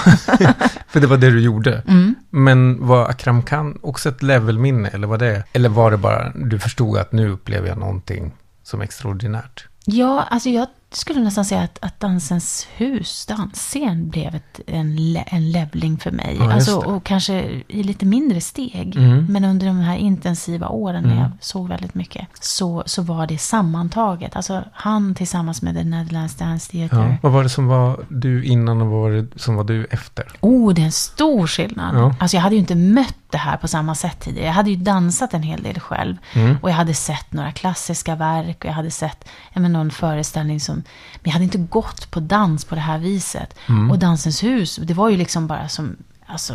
för 0.87 0.99
det 0.99 1.07
var 1.07 1.17
det 1.17 1.29
du 1.29 1.41
gjorde. 1.41 1.83
Mm. 1.87 2.15
Men 2.29 2.87
var 2.87 3.09
Akram 3.09 3.43
Khan 3.43 3.79
också 3.81 4.09
ett 4.09 4.23
levelminne? 4.23 4.89
Eller 4.89 5.07
var 5.07 5.17
det? 5.17 5.43
Eller 5.53 5.69
var 5.69 5.91
det 5.91 5.97
bara 5.97 6.31
du 6.35 6.59
förstod 6.59 6.97
att 6.97 7.11
nu 7.11 7.29
upplever 7.29 7.67
jag 7.67 7.77
någonting 7.77 8.31
som 8.63 8.81
extraordinärt? 8.81 9.67
Ja, 9.85 10.27
alltså 10.29 10.49
jag 10.49 10.67
skulle 10.91 11.19
nästan 11.19 11.45
säga 11.45 11.61
att, 11.61 11.77
att 11.81 11.99
Dansens 11.99 12.67
hus, 12.75 13.25
dansscen, 13.25 14.09
blev 14.09 14.35
ett, 14.35 14.59
en, 14.67 15.17
en 15.27 15.51
levling 15.51 15.97
för 15.97 16.11
mig. 16.11 16.35
Ja, 16.39 16.53
alltså, 16.53 16.77
och 16.77 17.03
kanske 17.03 17.33
i 17.67 17.83
lite 17.83 18.05
mindre 18.05 18.41
steg. 18.41 18.95
Mm. 18.95 19.25
Men 19.29 19.45
under 19.45 19.67
de 19.67 19.77
här 19.79 19.97
intensiva 19.97 20.67
åren 20.69 20.97
Mm. 20.97 21.15
när 21.17 21.23
jag 21.23 21.31
såg 21.39 21.67
väldigt 21.67 21.95
mycket, 21.95 22.27
så, 22.39 22.83
så 22.85 23.01
var 23.01 23.27
det 23.27 23.37
sammantaget. 23.37 24.35
Alltså 24.35 24.63
han 24.73 25.15
tillsammans 25.15 25.61
med 25.61 25.75
The 25.75 25.83
Netherlands 25.83 26.35
Dance 26.35 26.71
Theatre. 26.71 27.09
Ja. 27.09 27.17
Vad 27.21 27.31
var 27.31 27.43
det 27.43 27.49
som 27.49 27.67
var 27.67 28.05
du 28.09 28.43
innan 28.43 28.81
och 28.81 28.87
vad 28.87 29.01
var 29.01 29.11
det 29.11 29.27
som 29.35 29.55
var 29.55 29.63
du 29.63 29.85
efter? 29.85 30.25
Oh, 30.41 30.73
det 30.73 30.81
är 30.81 30.85
en 30.85 30.91
stor 30.91 31.47
skillnad. 31.47 31.95
Ja. 31.95 32.15
Alltså 32.19 32.37
jag 32.37 32.41
hade 32.41 32.55
ju 32.55 32.59
inte 32.59 32.75
mött 32.75 33.26
det 33.29 33.37
här 33.37 33.57
på 33.57 33.67
samma 33.67 33.95
sätt 33.95 34.19
tidigare. 34.19 34.45
Jag 34.47 34.53
hade 34.53 34.69
ju 34.69 34.75
dansat 34.75 35.33
en 35.33 35.43
hel 35.43 35.63
del 35.63 35.79
själv. 35.79 36.15
Mm. 36.33 36.57
Och 36.61 36.69
jag 36.69 36.75
hade 36.75 36.93
sett 36.93 37.33
några 37.33 37.51
klassiska 37.51 38.15
verk 38.15 38.57
och 38.59 38.65
jag 38.65 38.73
hade 38.73 38.91
sett 38.91 39.27
ja, 39.53 39.61
men 39.61 39.73
någon 39.73 39.91
föreställning 39.91 40.59
som... 40.59 40.75
Men 40.75 40.83
jag 41.23 41.31
hade 41.31 41.43
inte 41.43 41.57
gått 41.57 42.11
på 42.11 42.19
dans 42.19 42.65
på 42.65 42.75
det 42.75 42.81
här 42.81 42.97
viset. 42.97 43.53
Mm. 43.69 43.91
Och 43.91 43.99
Dansens 43.99 44.43
hus, 44.43 44.79
det 44.83 44.93
var 44.93 45.09
ju 45.09 45.17
liksom 45.17 45.47
bara 45.47 45.67
som 45.69 45.95
alltså, 46.25 46.53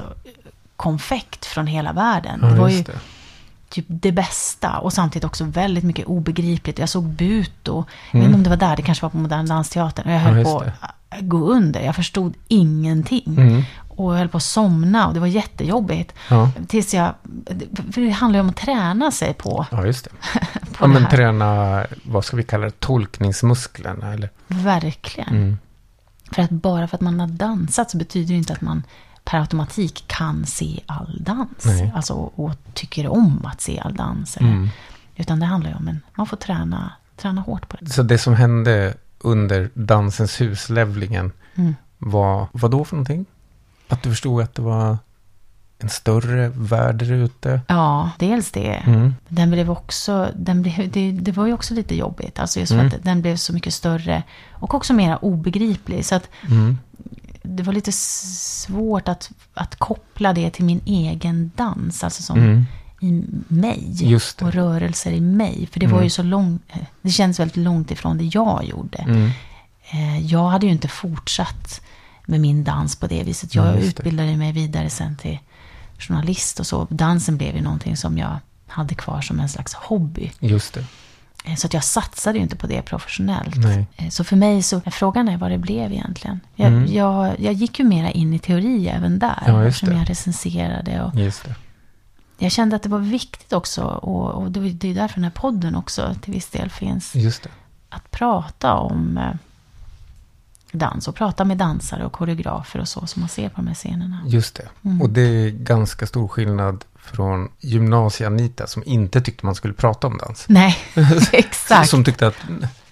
konfekt 0.76 1.46
från 1.46 1.66
hela 1.66 1.92
världen. 1.92 2.38
Ja, 2.42 2.48
det 2.48 2.60
var 2.60 2.68
ju 2.68 2.82
det. 2.82 2.92
typ 3.68 3.84
det 3.88 4.12
bästa 4.12 4.78
och 4.78 4.92
samtidigt 4.92 5.24
också 5.24 5.44
väldigt 5.44 5.84
mycket 5.84 6.06
obegripligt. 6.06 6.78
Jag 6.78 6.88
såg 6.88 7.04
Buto, 7.04 7.84
jag 8.10 8.20
vet 8.20 8.26
Mm. 8.26 8.26
inte 8.26 8.34
om 8.36 8.42
det 8.42 8.50
var 8.50 8.56
där, 8.56 8.76
det 8.76 8.82
kanske 8.82 9.02
var 9.04 9.10
på 9.10 9.16
Modern 9.16 9.46
Dansteatern. 9.46 10.06
Och 10.06 10.12
jag 10.12 10.20
Ja, 10.20 10.24
höll 10.24 10.36
just 10.38 10.50
på 10.50 10.58
att 10.80 10.94
gå 11.20 11.38
under, 11.38 11.80
jag 11.80 11.96
förstod 11.96 12.34
ingenting. 12.48 13.24
Mm. 13.26 13.62
Och 13.96 14.12
jag 14.12 14.18
höll 14.18 14.28
på 14.28 14.36
att 14.36 14.42
somna 14.42 15.06
och 15.08 15.14
det 15.14 15.20
var 15.20 15.26
jättejobbigt. 15.26 16.14
Ja. 16.30 16.50
Tills 16.68 16.94
jag, 16.94 17.14
för 17.92 18.00
det 18.00 18.10
handlar 18.10 18.38
ju 18.38 18.42
om 18.42 18.48
att 18.48 18.56
träna 18.56 19.10
sig 19.10 19.34
på, 19.34 19.66
ja, 19.70 19.86
just 19.86 20.04
det. 20.04 20.10
på 20.72 20.84
Ja, 20.84 20.86
det 20.86 20.92
men 21.00 21.10
träna, 21.10 21.86
vad 22.04 22.24
ska 22.24 22.36
vi 22.36 22.42
kalla 22.42 22.64
det, 22.64 22.80
tolkningsmusklerna 22.80 24.12
eller? 24.12 24.30
Verkligen. 24.46 25.28
Mm. 25.28 25.58
För 26.32 26.42
att 26.42 26.50
bara 26.50 26.88
för 26.88 26.96
att 26.96 27.00
man 27.00 27.20
har 27.20 27.26
dansat 27.26 27.90
så 27.90 27.96
betyder 27.96 28.28
det 28.34 28.38
inte 28.38 28.52
att 28.52 28.60
man 28.60 28.82
per 29.24 29.40
automatik 29.40 30.04
kan 30.06 30.46
se 30.46 30.80
all 30.86 31.18
dans. 31.24 31.64
Nej. 31.64 31.92
Alltså, 31.94 32.12
och, 32.14 32.52
tycker 32.74 33.08
om 33.08 33.46
att 33.46 33.60
se 33.60 33.80
all 33.80 33.94
dans. 33.94 34.36
Eller, 34.36 34.48
Mm. 34.48 34.68
Utan 35.16 35.40
det 35.40 35.46
handlar 35.46 35.70
ju 35.70 35.76
om 35.76 35.88
en, 35.88 36.00
man 36.14 36.26
får 36.26 36.36
träna, 36.36 36.92
träna 37.16 37.40
hårt 37.40 37.68
på 37.68 37.76
det. 37.80 37.90
Så 37.90 38.02
det 38.02 38.18
som 38.18 38.34
hände 38.34 38.94
under 39.18 39.70
Dansens 39.74 40.40
hus-levlingen 40.40 41.32
Mm. 41.54 41.74
var, 41.98 42.46
vad 42.52 42.70
då 42.70 42.84
för 42.84 42.96
någonting? 42.96 43.26
Att 43.92 44.02
du 44.02 44.10
förstod 44.10 44.42
att 44.42 44.54
det 44.54 44.62
var 44.62 44.98
en 45.78 45.88
större 45.88 46.48
värld 46.48 46.96
där 46.96 47.12
ute? 47.12 47.60
Ja, 47.68 48.10
dels 48.18 48.50
det. 48.50 48.74
Mm. 48.86 49.14
Den 49.28 49.50
blev 49.50 49.70
också, 49.70 50.28
den 50.36 50.62
blev, 50.62 50.90
det, 50.90 51.12
det 51.12 51.32
var 51.32 51.46
ju 51.46 51.52
också 51.52 51.74
lite 51.74 51.96
jobbigt. 51.96 52.38
Alltså 52.38 52.60
just 52.60 52.72
för 52.72 52.78
Mm. 52.78 52.92
att 52.96 53.04
den 53.04 53.22
blev 53.22 53.36
så 53.36 53.52
mycket 53.52 53.74
större. 53.74 54.22
Och 54.52 54.74
också 54.74 54.92
mer 54.94 55.24
obegriplig. 55.24 56.04
Så 56.04 56.14
att 56.14 56.28
Mm. 56.48 56.78
det 57.42 57.62
var 57.62 57.72
lite 57.72 57.92
svårt 57.92 59.08
att, 59.08 59.30
att 59.54 59.76
koppla 59.76 60.32
det 60.32 60.50
till 60.50 60.64
min 60.64 60.80
egen 60.84 61.50
dans. 61.56 62.04
Alltså 62.04 62.22
som 62.22 62.38
Mm. 62.38 62.64
i 63.00 63.24
mig. 63.48 64.16
Och 64.40 64.52
rörelser 64.52 65.12
i 65.12 65.20
mig. 65.20 65.68
För 65.72 65.80
det 65.80 65.86
var 65.86 65.92
Mm. 65.98 66.04
ju 66.04 66.10
så 66.10 66.22
långt, 66.22 66.62
det 67.02 67.10
känns 67.10 67.40
väldigt 67.40 67.56
långt 67.56 67.90
ifrån 67.90 68.18
det 68.18 68.24
jag 68.24 68.64
gjorde. 68.64 68.98
Mm. 68.98 69.30
Eh, 69.90 70.26
Jag 70.26 70.48
hade 70.48 70.66
ju 70.66 70.72
inte 70.72 70.88
fortsatt 70.88 71.80
med 72.26 72.40
min 72.40 72.64
dans 72.64 72.96
på 72.96 73.06
det 73.06 73.22
viset. 73.22 73.54
Jag 73.54 73.74
det. 73.74 73.80
utbildade 73.80 74.36
mig 74.36 74.52
vidare 74.52 74.90
sen 74.90 75.16
till 75.16 75.38
journalist 75.98 76.60
och 76.60 76.66
så. 76.66 76.86
Dansen 76.90 77.36
blev 77.36 77.56
ju 77.56 77.62
någonting 77.62 77.96
som 77.96 78.18
jag 78.18 78.36
hade 78.66 78.94
kvar 78.94 79.20
som 79.20 79.40
en 79.40 79.48
slags 79.48 79.74
hobby. 79.74 80.30
Just 80.40 80.74
det. 80.74 80.84
Eh, 81.44 81.54
Så 81.54 81.66
att 81.66 81.74
jag 81.74 81.84
satsade 81.84 82.38
ju 82.38 82.42
inte 82.42 82.56
på 82.56 82.66
det 82.66 82.82
professionellt. 82.82 83.56
Nej. 83.56 83.86
Eh, 83.96 84.08
Så 84.08 84.24
för 84.24 84.36
mig 84.36 84.62
så, 84.62 84.80
frågan 84.80 85.28
är 85.28 85.36
vad 85.36 85.50
det 85.50 85.58
blev 85.58 85.92
egentligen. 85.92 86.40
Jag, 86.54 86.68
Mm. 86.68 86.92
jag, 86.92 87.40
jag 87.40 87.52
gick 87.52 87.78
ju 87.78 87.84
mera 87.84 88.10
in 88.10 88.34
i 88.34 88.38
teori 88.38 88.88
även 88.88 89.18
där. 89.18 89.42
Ja, 89.46 89.64
eftersom 89.64 89.96
jag 89.98 90.10
recenserade 90.10 91.02
och 91.02 91.14
jag 92.38 92.52
kände 92.52 92.76
att 92.76 92.82
det 92.82 92.88
var 92.88 92.98
viktigt 92.98 93.52
också. 93.52 93.82
Och, 93.84 94.30
och 94.42 94.52
det, 94.52 94.60
det 94.72 94.88
är 94.90 94.94
därför 94.94 95.14
den 95.14 95.24
här 95.24 95.30
podden 95.30 95.74
också 95.74 96.14
till 96.22 96.32
viss 96.32 96.48
del 96.48 96.70
finns. 96.70 97.14
Att 97.88 98.10
prata 98.10 98.74
om 98.74 99.18
eh, 99.18 99.30
dans 100.72 101.08
och 101.08 101.14
prata 101.14 101.44
med 101.44 101.56
dansare 101.58 102.04
och 102.06 102.12
koreografer 102.12 102.80
och 102.80 102.88
så 102.88 103.06
som 103.06 103.20
man 103.22 103.28
ser 103.28 103.48
på 103.48 103.56
de 103.56 103.66
här 103.66 103.74
scenerna. 103.74 104.20
Just 104.26 104.54
det. 104.54 104.68
Mm. 104.84 105.02
Och 105.02 105.10
det 105.10 105.20
är 105.20 105.50
ganska 105.50 106.06
stor 106.06 106.28
skillnad 106.28 106.84
från 106.96 107.48
gymnasie-Anita 107.60 108.66
som 108.66 108.82
inte 108.86 109.20
tyckte 109.20 109.46
man 109.46 109.54
skulle 109.54 109.74
prata 109.74 110.06
om 110.06 110.18
dans. 110.18 110.44
Nej, 110.48 110.76
exakt. 111.32 111.88
Som 111.88 112.04
tyckte 112.04 112.26
att 112.26 112.36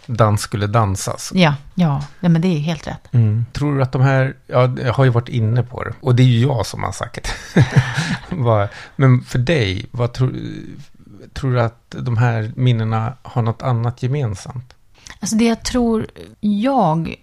dans 0.06 0.40
skulle 0.40 0.66
dansas. 0.66 1.32
Ja, 1.34 1.54
ja, 1.74 2.04
ja, 2.20 2.28
men 2.28 2.40
det 2.42 2.48
är 2.48 2.58
helt 2.58 2.86
rätt. 2.86 3.08
Mm. 3.14 3.46
Tror 3.52 3.76
du 3.76 3.82
att 3.82 3.92
de 3.92 4.02
här, 4.02 4.36
ja, 4.46 4.74
jag 4.84 4.92
har 4.92 5.04
ju 5.04 5.10
varit 5.10 5.28
inne 5.28 5.62
på 5.62 5.84
det. 5.84 5.92
Och 6.00 6.14
det 6.14 6.22
är 6.22 6.26
ju 6.26 6.40
jag 6.40 6.66
som 6.66 6.82
har 6.82 6.92
sagt 6.92 7.32
Vad- 8.30 8.68
Men 8.96 9.22
för 9.22 9.38
dig, 9.38 9.86
vad 9.90 10.12
tror, 10.12 10.34
tror 11.34 11.52
du 11.52 11.60
att 11.60 11.84
de 11.98 12.16
här 12.16 12.52
minnena 12.56 13.12
har 13.22 13.42
något 13.42 13.62
annat 13.62 14.02
gemensamt? 14.02 14.74
Alltså 15.20 15.36
det 15.36 15.44
jag 15.44 15.62
tror 15.62 16.06
jag 16.40 17.14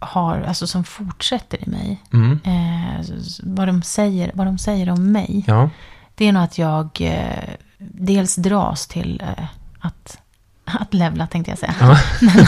har, 0.00 0.40
alltså 0.40 0.66
som 0.66 0.84
fortsätter 0.84 1.68
i 1.68 1.70
mig, 1.70 2.02
Mm. 2.12 2.40
eh, 2.44 3.04
vad, 3.42 3.68
de 3.68 3.82
säger, 3.82 4.30
vad 4.34 4.46
de 4.46 4.58
säger 4.58 4.90
om 4.90 5.12
mig, 5.12 5.44
Ja, 5.46 5.70
det 6.14 6.24
är 6.28 6.32
nog 6.32 6.42
att 6.42 6.58
jag 6.58 6.88
eh, 7.00 7.50
dels 7.78 8.36
dras 8.36 8.86
till 8.86 9.22
eh, 9.38 9.44
att, 9.80 10.18
att 10.64 10.94
levla, 10.94 11.26
tänkte 11.26 11.50
jag 11.50 11.58
säga. 11.58 11.74
Ja. 11.80 11.98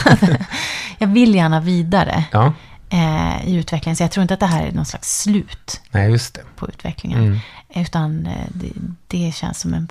Att, 0.11 0.23
jag 0.97 1.07
vill 1.07 1.35
gärna 1.35 1.59
vidare 1.59 2.23
ja, 2.31 2.53
eh, 2.89 3.47
i 3.47 3.55
utvecklingen, 3.55 3.95
så 3.95 4.03
jag 4.03 4.11
tror 4.11 4.21
inte 4.21 4.33
att 4.33 4.39
det 4.39 4.45
här 4.45 4.65
är 4.65 4.71
någon 4.71 4.85
slags 4.85 5.21
slut 5.21 5.81
nej 5.91 6.17
på 6.55 6.67
utvecklingen. 6.69 7.19
Mm. 7.19 7.39
Utan 7.75 8.25
eh, 8.25 8.47
det, 8.53 8.71
det 9.07 9.31
känns 9.35 9.59
som 9.59 9.73
en 9.73 9.87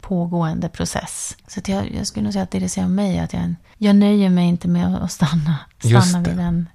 pågående 0.00 0.68
process. 0.68 1.36
Så 1.46 1.60
jag, 1.66 1.94
jag 1.94 2.06
skulle 2.06 2.24
nog 2.24 2.32
säga 2.32 2.42
att 2.42 2.50
det 2.50 2.58
det 2.58 2.68
säger 2.68 2.86
om 2.86 2.94
mig 2.94 3.16
är 3.18 3.24
att 3.24 3.32
jag, 3.32 3.54
jag 3.78 3.96
nöjer 3.96 4.30
mig 4.30 4.44
inte 4.48 4.68
med 4.68 4.96
att 4.96 5.12
stanna, 5.12 5.58
stanna 5.78 6.20
vid 6.22 6.38
en, 6.40 6.68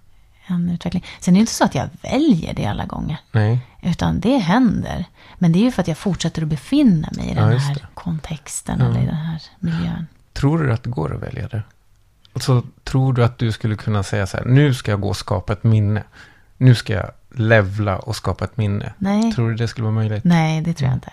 en 0.48 0.70
utveckling. 0.70 1.06
Sen 1.20 1.34
är 1.34 1.38
det 1.38 1.40
inte 1.42 1.52
så 1.54 1.64
att 1.66 1.76
jag 1.76 1.90
väljer 2.02 2.54
det 2.54 2.66
alla 2.66 2.86
gånger. 2.86 3.18
Nej, 3.32 3.60
Utan 3.82 4.20
det 4.20 4.38
händer. 4.38 5.06
Men 5.38 5.52
det 5.52 5.60
är 5.60 5.64
ju 5.64 5.72
för 5.72 5.82
att 5.82 5.88
jag 5.88 5.98
fortsätter 5.98 6.42
att 6.42 6.48
befinna 6.48 7.10
mig 7.16 7.26
i 7.30 7.34
Ja, 7.34 7.42
den 7.42 7.54
just 7.54 7.68
här 7.68 7.88
kontexten 7.94 8.80
Ja. 8.80 8.86
eller 8.86 9.02
i 9.02 9.06
den 9.06 9.16
här 9.16 9.42
miljön. 9.60 10.08
tror 10.34 10.64
du 10.64 10.74
att 10.74 10.84
det 10.84 10.90
går 10.90 11.16
att 11.16 11.22
välja 11.24 11.48
det? 11.48 11.64
Och 12.34 12.42
så 12.44 12.64
tror 12.84 13.14
du 13.14 13.24
att 13.24 13.38
du 13.38 13.52
skulle 13.52 13.76
kunna 13.76 14.04
säga 14.04 14.28
så 14.28 14.38
här, 14.38 14.46
nu 14.46 14.74
ska 14.74 14.92
jag 14.92 15.02
gå 15.02 15.10
och 15.10 15.18
skapa 15.18 15.54
ett 15.54 15.64
minne. 15.64 16.04
Nu 16.58 16.76
ska 16.76 16.94
jag 16.94 17.12
levla 17.40 17.98
och 17.98 18.16
skapa 18.16 18.46
ett 18.46 18.58
minne. 18.58 18.94
Nej. 18.98 19.32
Tror 19.32 19.50
du 19.50 19.56
det 19.56 19.68
skulle 19.68 19.84
vara 19.84 19.96
möjligt? 19.96 20.24
Nej, 20.24 20.62
det 20.62 20.74
tror 20.74 20.90
jag 20.90 20.98
inte. 20.98 21.12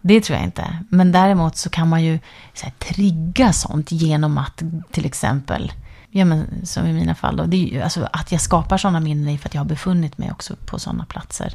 Det 0.00 0.20
tror 0.20 0.36
jag 0.36 0.46
inte. 0.46 0.78
Men 0.88 1.12
däremot 1.12 1.56
så 1.56 1.70
kan 1.70 1.88
man 1.88 2.04
ju 2.04 2.18
så 2.54 2.64
här, 2.64 2.72
trigga 2.78 3.52
sånt 3.52 3.92
genom 3.92 4.38
att 4.38 4.62
till 4.90 5.06
exempel, 5.06 5.72
ja 6.10 6.24
men 6.24 6.66
som 6.66 6.86
i 6.86 6.92
mina 6.92 7.14
fall 7.14 7.36
då, 7.36 7.44
det 7.44 7.56
är 7.56 7.72
ju, 7.72 7.80
alltså 7.80 8.08
att 8.12 8.32
jag 8.32 8.40
skapar 8.40 8.78
sådana 8.78 9.00
minnen 9.00 9.28
är 9.28 9.38
för 9.38 9.48
att 9.48 9.54
jag 9.54 9.60
har 9.60 9.68
befunnit 9.68 10.18
mig 10.18 10.30
också 10.30 10.56
på 10.66 10.78
sådana 10.78 11.04
platser 11.04 11.52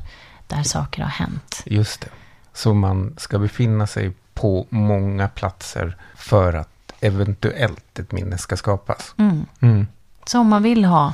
där 0.48 0.64
saker 0.64 1.02
har 1.02 1.10
hänt. 1.10 1.64
Just 1.66 2.02
det. 2.02 2.10
Så 2.54 2.74
man 2.74 3.14
ska 3.18 3.40
befinna 3.40 3.88
sig 3.88 4.14
på 4.34 4.68
många 4.70 5.28
platser 5.28 5.98
för 6.16 6.54
att 6.54 6.94
eventuellt 7.00 8.00
ett 8.00 8.12
minne 8.12 8.38
ska 8.38 8.58
skapas. 8.58 9.14
Mm. 9.18 9.46
Mm. 9.60 9.88
Så 10.26 10.40
om 10.40 10.48
man 10.48 10.64
vill 10.64 10.86
ha 10.86 11.14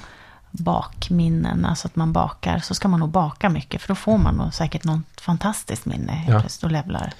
bakminnen, 0.53 1.65
alltså 1.65 1.87
att 1.87 1.95
man 1.95 2.13
bakar, 2.13 2.59
så 2.59 2.73
ska 2.75 2.87
man 2.87 2.99
nog 2.99 3.09
baka 3.09 3.49
mycket. 3.49 3.81
För 3.81 3.87
då 3.87 3.95
får 3.95 4.17
man 4.17 4.35
nog 4.35 4.53
säkert 4.53 4.83
något 4.83 5.21
fantastiskt 5.21 5.85
minne 5.85 6.11
helt 6.11 6.33
Ja. 6.33 6.39
plötsligt 6.39 6.63
och 6.63 6.71
levlar. 6.71 7.13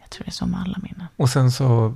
Jag 0.00 0.10
tror 0.10 0.24
det 0.24 0.28
är 0.28 0.32
så 0.32 0.46
med 0.46 0.60
alla 0.60 0.78
minnen. 0.82 1.06
Och 1.16 1.30
sen 1.30 1.52
så 1.52 1.94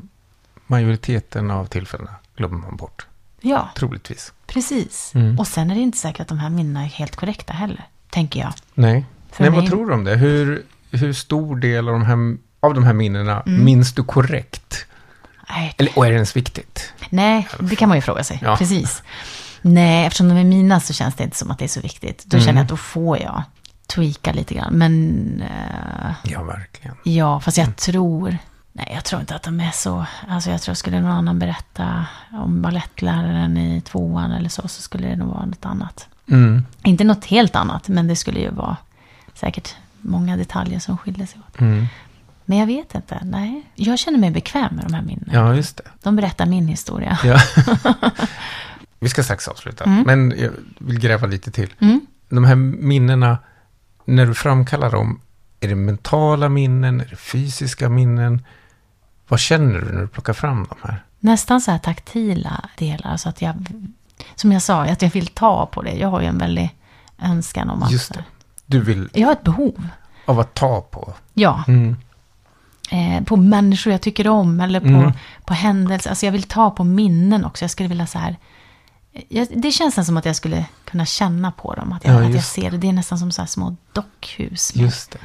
majoriteten 0.67 1.51
av 1.51 1.67
tillfällena 1.67 2.15
glömmer 2.37 2.57
man 2.59 2.77
bort. 2.77 3.07
Ja, 3.41 3.69
Troligtvis. 3.77 4.33
precis. 4.47 5.15
Mm. 5.15 5.39
Och 5.39 5.47
sen 5.47 5.71
är 5.71 5.75
det 5.75 5.81
inte 5.81 5.99
säkert 5.99 6.21
att 6.21 6.29
de 6.29 6.39
här 6.39 6.51
minnena 6.51 6.83
är 6.85 6.89
helt 6.89 7.17
korrekta 7.17 7.53
heller, 7.53 7.85
tänker 8.11 8.41
jag. 8.41 8.53
Nej. 8.75 9.07
För 9.33 9.43
Nej, 9.45 9.51
vad 9.51 9.61
mig- 9.61 9.69
tror 9.71 9.87
du 9.87 9.95
om 9.95 10.05
det? 10.05 10.17
Hur, 10.17 10.63
hur 10.91 11.13
stor 11.13 11.57
del 11.57 11.89
av 11.89 11.95
de 11.95 12.05
här, 12.05 12.37
av 12.61 12.75
de 12.75 12.85
här 12.85 12.93
minnena 12.93 13.41
Mm. 13.41 13.65
minns 13.65 13.95
du 13.95 14.05
korrekt? 14.05 14.87
Nej, 15.49 15.75
Eller, 15.79 15.99
och 15.99 16.07
är 16.07 16.11
det 16.11 16.15
ens 16.15 16.37
viktigt? 16.37 16.93
Nej, 17.11 17.49
det 17.61 17.77
kan 17.77 17.89
man 17.89 17.99
ju 17.99 18.03
fråga 18.03 18.25
sig. 18.25 18.39
Ja. 18.43 18.57
Precis. 18.57 19.03
Nej, 19.75 20.07
eftersom 20.07 20.29
de 20.29 20.37
är 20.37 20.45
mina 20.45 20.81
så 20.81 20.93
känns 20.93 21.15
det 21.15 21.25
inte 21.25 21.37
som 21.37 21.51
att 21.51 21.59
det 21.59 21.65
är 21.65 21.69
så 21.69 21.81
viktigt. 21.81 22.25
Då 22.27 22.37
Mm. 22.37 22.47
känner 22.47 22.59
jag 22.59 22.65
att 22.65 22.69
då 22.71 22.77
får 22.77 23.19
jag 23.19 23.43
tweaka 23.87 24.33
lite 24.33 24.55
grann. 24.55 24.73
Men 24.75 25.43
eh, 25.43 26.11
Ja, 26.25 26.43
verkligen. 26.43 26.97
ja, 27.05 27.41
fast 27.41 27.57
jag 27.59 27.77
tror... 27.77 28.39
Nej, 28.73 28.91
jag 28.95 29.05
tror 29.05 29.21
inte 29.21 29.35
att 29.35 29.43
de 29.43 29.61
är 29.61 29.71
så... 29.71 30.05
Alltså 30.29 30.51
jag 30.51 30.63
tror 30.63 30.75
skulle 30.75 31.01
någon 31.01 31.11
annan 31.11 31.39
berätta 31.39 32.07
om 32.33 32.63
ballettläraren 32.63 33.57
i 33.57 33.81
tvåan 33.81 34.33
eller 34.33 34.49
så, 34.49 34.69
så 34.69 34.83
skulle 34.83 35.09
det 35.09 35.17
nog 35.17 35.29
vara 35.29 35.47
något 35.47 35.65
annat. 35.65 36.07
Mm. 36.31 36.65
Inte 36.85 37.05
något 37.05 37.25
helt 37.25 37.57
annat, 37.57 37.89
men 37.89 38.07
det 38.07 38.17
skulle 38.17 38.41
ju 38.41 38.51
vara 38.51 38.77
säkert 39.35 39.75
många 40.01 40.37
detaljer 40.37 40.79
som 40.79 40.99
skiljer 40.99 41.27
sig 41.27 41.41
åt. 41.49 41.61
Mm. 41.61 41.87
Men 42.45 42.59
jag 42.59 42.67
vet 42.67 42.95
inte, 42.95 43.19
nej. 43.25 43.63
Jag 43.75 43.99
känner 43.99 44.19
mig 44.19 44.31
bekväm 44.31 44.75
med 44.75 44.85
de 44.85 44.95
här 44.95 45.03
minnena. 45.03 45.33
Ja, 45.33 45.55
just 45.55 45.77
det. 45.77 45.83
De 46.03 46.17
berättar 46.17 46.47
min 46.47 46.69
historia. 46.69 47.19
Ja. 47.25 47.39
Vi 49.01 49.09
ska 49.09 49.23
strax 49.23 49.49
avsluta, 49.49 49.85
Mm. 49.85 50.03
men 50.07 50.39
jag 50.39 50.51
vill 50.79 51.01
gräva 51.01 51.27
lite 51.27 51.51
till. 51.51 51.75
Mm. 51.81 52.01
De 52.29 52.45
här 52.45 52.55
minnena, 52.57 53.39
när 54.05 54.27
du 54.27 54.35
framkallar 54.35 54.91
dem, 54.91 55.21
är 55.61 55.69
det 55.69 55.75
mentala 55.75 56.49
minnen, 56.49 57.01
är 57.01 57.05
det 57.11 57.17
fysiska 57.17 57.89
minnen? 57.89 58.45
Vad 59.29 59.41
känner 59.41 59.81
du 59.81 59.93
när 59.93 60.01
du 60.01 60.09
plockar 60.09 60.33
fram 60.33 60.67
de 60.69 60.77
här? 60.89 61.05
nästan 61.21 61.61
så 61.61 61.71
här 61.71 61.79
taktila 61.79 62.65
delar. 62.79 63.17
Så 63.17 63.29
att 63.29 63.43
jag, 63.43 63.55
som 64.35 64.53
jag 64.53 64.63
sa, 64.63 64.85
att 64.85 65.03
jag 65.03 65.11
vill 65.11 65.27
ta 65.27 65.67
på 65.67 65.83
det. 65.83 65.93
Jag 65.93 66.09
har 66.09 66.21
ju 66.21 66.27
en 66.27 66.39
väldig 66.39 66.77
önskan 67.23 67.71
om 67.71 67.83
att... 67.83 67.91
Just 67.93 68.15
det. 68.15 68.25
Du 68.67 68.81
vill 68.81 69.09
Jag 69.13 69.27
har 69.27 69.33
ett 69.33 69.43
behov. 69.43 69.87
av 70.25 70.41
att 70.41 70.55
ta 70.55 70.81
på. 70.81 71.15
Ja, 71.35 71.65
Mm. 71.69 71.97
eh, 72.91 73.25
på 73.25 73.37
människor 73.37 73.93
jag 73.93 74.01
tycker 74.03 74.29
om 74.29 74.61
eller 74.61 74.81
på, 74.81 74.87
Mm. 74.87 75.13
på 75.45 75.55
händelser. 75.55 76.11
Alltså 76.11 76.27
jag 76.27 76.33
vill 76.33 76.43
ta 76.43 76.71
på 76.71 76.85
minnen 76.85 77.45
också. 77.45 77.65
Jag 77.65 77.71
skulle 77.71 77.89
vilja 77.89 78.07
så 78.07 78.19
här... 78.19 78.37
Jag, 79.29 79.49
det 79.51 79.73
känns 79.73 79.87
nästan 79.97 80.05
som 80.05 80.17
att 80.17 80.25
jag 80.25 80.37
skulle 80.37 80.67
kunna 80.85 81.07
känna 81.07 81.53
på 81.53 81.75
dem. 81.75 81.93
Att 81.93 82.05
jag, 82.05 82.23
Ja, 82.23 82.27
att 82.27 82.35
jag 82.35 82.45
ser 82.45 82.71
det. 82.71 82.79
Det 82.79 82.89
är 82.89 82.93
nästan 82.93 83.19
som 83.19 83.33
så 83.33 83.43
här 83.43 83.47
små 83.47 83.77
dockhus. 83.93 84.75
Med, 84.75 84.85
Just 84.85 85.11
det. 85.11 85.19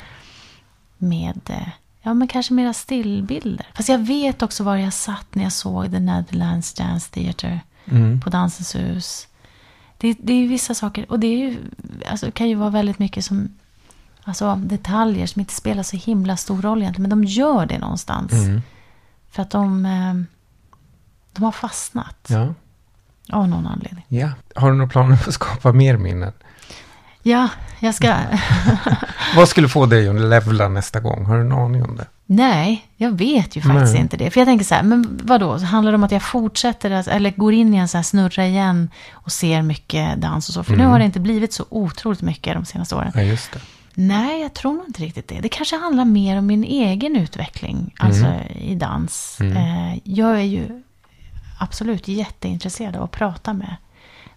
med 0.98 1.41
eh, 1.50 1.67
ja, 2.02 2.13
men 2.13 2.28
kanske 2.28 2.54
mera 2.54 2.74
stillbilder. 2.74 3.67
Fast 3.74 3.89
jag 3.89 4.00
vet 4.00 4.41
också 4.41 4.63
var 4.63 4.76
jag 4.76 4.93
satt 4.93 5.36
när 5.36 5.43
jag 5.43 5.52
såg 5.52 5.91
The 5.91 6.00
Netherlands 6.00 6.74
Dance 6.74 7.12
Theatre. 7.12 7.60
Mm. 7.86 8.22
på 8.22 8.30
Dansens 8.30 8.76
hus. 8.76 9.28
Det, 9.98 10.13
det 10.19 10.34
är 10.34 10.38
ju 10.38 10.48
vissa 10.48 10.74
saker, 10.74 11.12
och 11.12 11.19
det 11.19 11.28
är 11.28 11.38
ju, 11.38 11.58
alltså, 12.10 12.32
kan 12.32 12.50
ju 12.50 12.56
vara 12.56 12.69
väldigt 12.69 13.00
mycket 13.00 13.26
som 13.26 13.50
alltså, 14.24 14.56
detaljer 14.56 15.28
som 15.28 15.39
inte 15.39 15.54
spelar 15.54 15.84
så 15.84 15.98
himla 15.98 16.38
stor 16.38 16.62
roll 16.62 16.82
egentligen, 16.82 17.10
men 17.10 17.22
de 17.22 17.24
gör 17.30 17.65
det 17.65 17.80
någonstans. 17.80 18.32
Mm. 18.32 18.62
För 19.30 19.41
att 19.41 19.50
de, 19.50 19.86
eh, 19.86 20.13
de 21.34 21.43
har 21.43 21.52
fastnat 21.52 22.28
Ja. 22.30 22.54
Av 23.34 23.48
någon 23.48 23.67
anledning. 23.67 24.06
ja. 24.08 24.30
Har 24.56 24.72
du 24.72 24.78
några 24.78 24.89
planer 24.89 25.17
på 25.17 25.30
att 25.30 25.34
skapa 25.34 25.72
mer 25.74 25.98
minnen? 25.98 26.32
Ja, 27.24 27.50
jag 27.80 27.96
ska... 27.96 28.15
Vad 29.36 29.50
skulle 29.50 29.69
få 29.69 29.86
dig 29.86 30.10
att 30.10 30.15
levla 30.22 30.67
nästa 30.67 31.00
gång? 31.00 31.26
Har 31.26 31.36
du 31.36 31.41
en 31.41 31.52
aning 31.52 31.84
om 31.84 31.96
det? 31.96 32.06
Nej, 32.26 32.86
jag 32.98 33.12
vet 33.12 33.56
ju 33.58 33.62
faktiskt 33.62 33.93
Nej. 33.93 34.02
inte 34.02 34.17
det. 34.17 34.32
För 34.32 34.39
jag 34.39 34.48
tänker 34.48 34.65
så 34.65 34.76
här, 34.76 34.84
men 34.84 35.19
vadå, 35.24 35.58
handlar 35.58 35.91
det 35.91 35.96
om 35.96 36.04
att 36.04 36.12
jag 36.12 36.24
fortsätter, 36.24 36.91
att, 36.91 37.08
eller 37.08 37.32
går 37.32 37.54
in 37.54 37.74
i 37.74 37.78
en 37.78 37.88
så 37.88 37.98
här 37.98 38.04
snurra 38.04 38.46
igen 38.48 38.89
och 39.12 39.32
ser 39.32 39.62
mycket 39.62 40.22
dans 40.22 40.48
och 40.48 40.54
så? 40.54 40.63
För 40.63 40.72
nu 40.72 40.78
Mm. 40.80 40.91
har 40.91 41.00
det 41.00 41.06
inte 41.06 41.19
blivit 41.19 41.54
så 41.54 41.65
otroligt 41.69 42.22
mycket 42.22 42.54
de 42.54 42.65
senaste 42.65 42.96
åren. 42.96 43.12
Ja, 43.15 43.22
just 43.22 43.52
det. 43.52 43.60
Nej, 43.93 44.41
jag 44.41 44.54
tror 44.54 44.74
nog 44.74 44.84
inte 44.88 45.04
riktigt 45.04 45.28
det. 45.28 45.39
Det 45.41 45.50
kanske 45.50 45.78
handlar 45.78 46.06
mer 46.06 46.38
om 46.38 46.46
min 46.46 46.63
egen 46.63 47.15
utveckling, 47.15 47.93
alltså 48.00 48.26
i 48.56 48.76
dans. 48.76 49.38
Mm. 49.39 49.58
Eh, 49.58 50.00
jag 50.04 50.32
är 50.32 50.43
ju 50.43 50.84
absolut 51.63 52.08
jätteintresserad 52.08 52.95
av 52.95 53.04
att 53.04 53.12
prata 53.12 53.54
med 53.54 53.76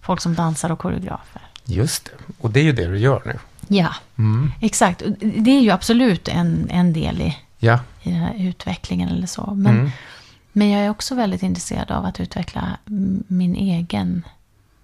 folk 0.00 0.20
som 0.20 0.34
dansar 0.34 0.70
och 0.72 0.78
koreografer. 0.78 1.42
Just 1.64 2.04
det. 2.04 2.10
Och 2.40 2.50
det 2.50 2.60
är 2.60 2.64
ju 2.64 2.72
det 2.72 2.86
du 2.86 2.98
gör 2.98 3.22
nu. 3.26 3.38
Ja, 3.68 3.94
Mm. 4.18 4.52
exakt. 4.60 5.02
Det 5.20 5.50
är 5.50 5.60
ju 5.60 5.70
absolut 5.70 6.28
en, 6.28 6.66
en 6.70 6.92
del 6.92 7.20
i, 7.20 7.38
Ja. 7.58 7.80
i 8.02 8.10
den 8.10 8.20
här 8.20 8.34
utvecklingen 8.48 9.08
eller 9.08 9.26
så. 9.26 9.54
Men, 9.54 9.74
Mm. 9.78 9.90
men 10.52 10.70
jag 10.70 10.84
är 10.84 10.90
också 10.90 11.14
väldigt 11.14 11.42
intresserad 11.42 11.90
av 11.90 12.04
att 12.04 12.20
utveckla 12.20 12.76
min 13.28 13.54
egen 13.56 14.22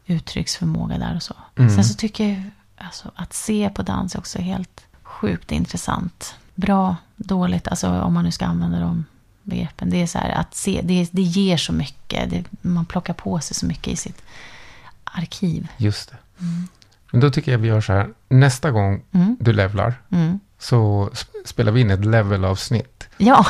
uttrycksförmåga 0.06 0.98
där 0.98 1.16
och 1.16 1.22
så. 1.22 1.34
Mm. 1.58 1.74
Sen 1.74 1.84
så 1.84 1.94
tycker 1.94 2.28
jag 2.28 2.42
alltså, 2.86 3.10
att 3.14 3.32
se 3.32 3.70
på 3.74 3.82
dans 3.82 4.14
är 4.14 4.18
också 4.18 4.38
helt 4.38 4.84
sjukt 5.02 5.52
intressant. 5.52 6.34
Bra, 6.54 6.96
dåligt, 7.16 7.68
alltså 7.68 8.00
om 8.00 8.14
man 8.14 8.24
nu 8.24 8.30
ska 8.30 8.46
använda 8.46 8.80
de 8.80 9.04
begreppen. 9.42 9.90
Det 9.90 10.02
är 10.02 10.06
så 10.06 10.18
här 10.18 10.30
att 10.30 10.54
se, 10.54 10.80
det, 10.84 11.08
det 11.12 11.22
ger 11.22 11.56
så 11.56 11.72
mycket. 11.72 12.30
Det, 12.30 12.44
man 12.62 12.84
plockar 12.84 13.14
på 13.14 13.40
sig 13.40 13.56
så 13.56 13.66
mycket 13.66 13.88
i 13.92 13.96
sitt 13.96 14.22
arkiv. 15.04 15.68
Just 15.76 16.10
det. 16.10 16.16
Men 17.10 17.20
då 17.20 17.30
tycker 17.30 17.52
jag 17.52 17.58
vi 17.58 17.68
gör 17.68 17.80
så 17.80 17.92
här. 17.92 18.08
Nästa 18.28 18.70
gång 18.70 19.02
Mm. 19.12 19.36
du 19.40 19.52
levlar 19.52 19.94
Mm. 20.10 20.40
så 20.58 21.10
sp- 21.12 21.26
spelar 21.46 21.72
vi 21.72 21.80
in 21.80 21.90
ett 21.90 22.04
levelavsnitt. 22.04 23.08
Ja, 23.18 23.46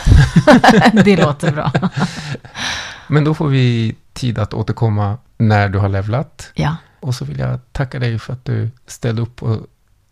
det 1.05 1.16
låter 1.16 1.52
bra. 1.52 1.72
Men 3.09 3.24
då 3.24 3.35
får 3.35 3.48
vi 3.48 3.94
tid 4.12 4.38
att 4.38 4.55
återkomma 4.55 5.18
när 5.38 5.68
du 5.68 5.78
har 5.78 5.88
levlat. 5.88 6.50
Ja, 6.55 6.76
Och 7.00 7.14
så 7.14 7.24
vill 7.24 7.38
jag 7.38 7.61
tacka 7.72 7.98
dig 7.98 8.18
för 8.18 8.33
att 8.33 8.44
du 8.44 8.70
ställde 8.87 9.22
upp 9.22 9.42
och 9.42 9.66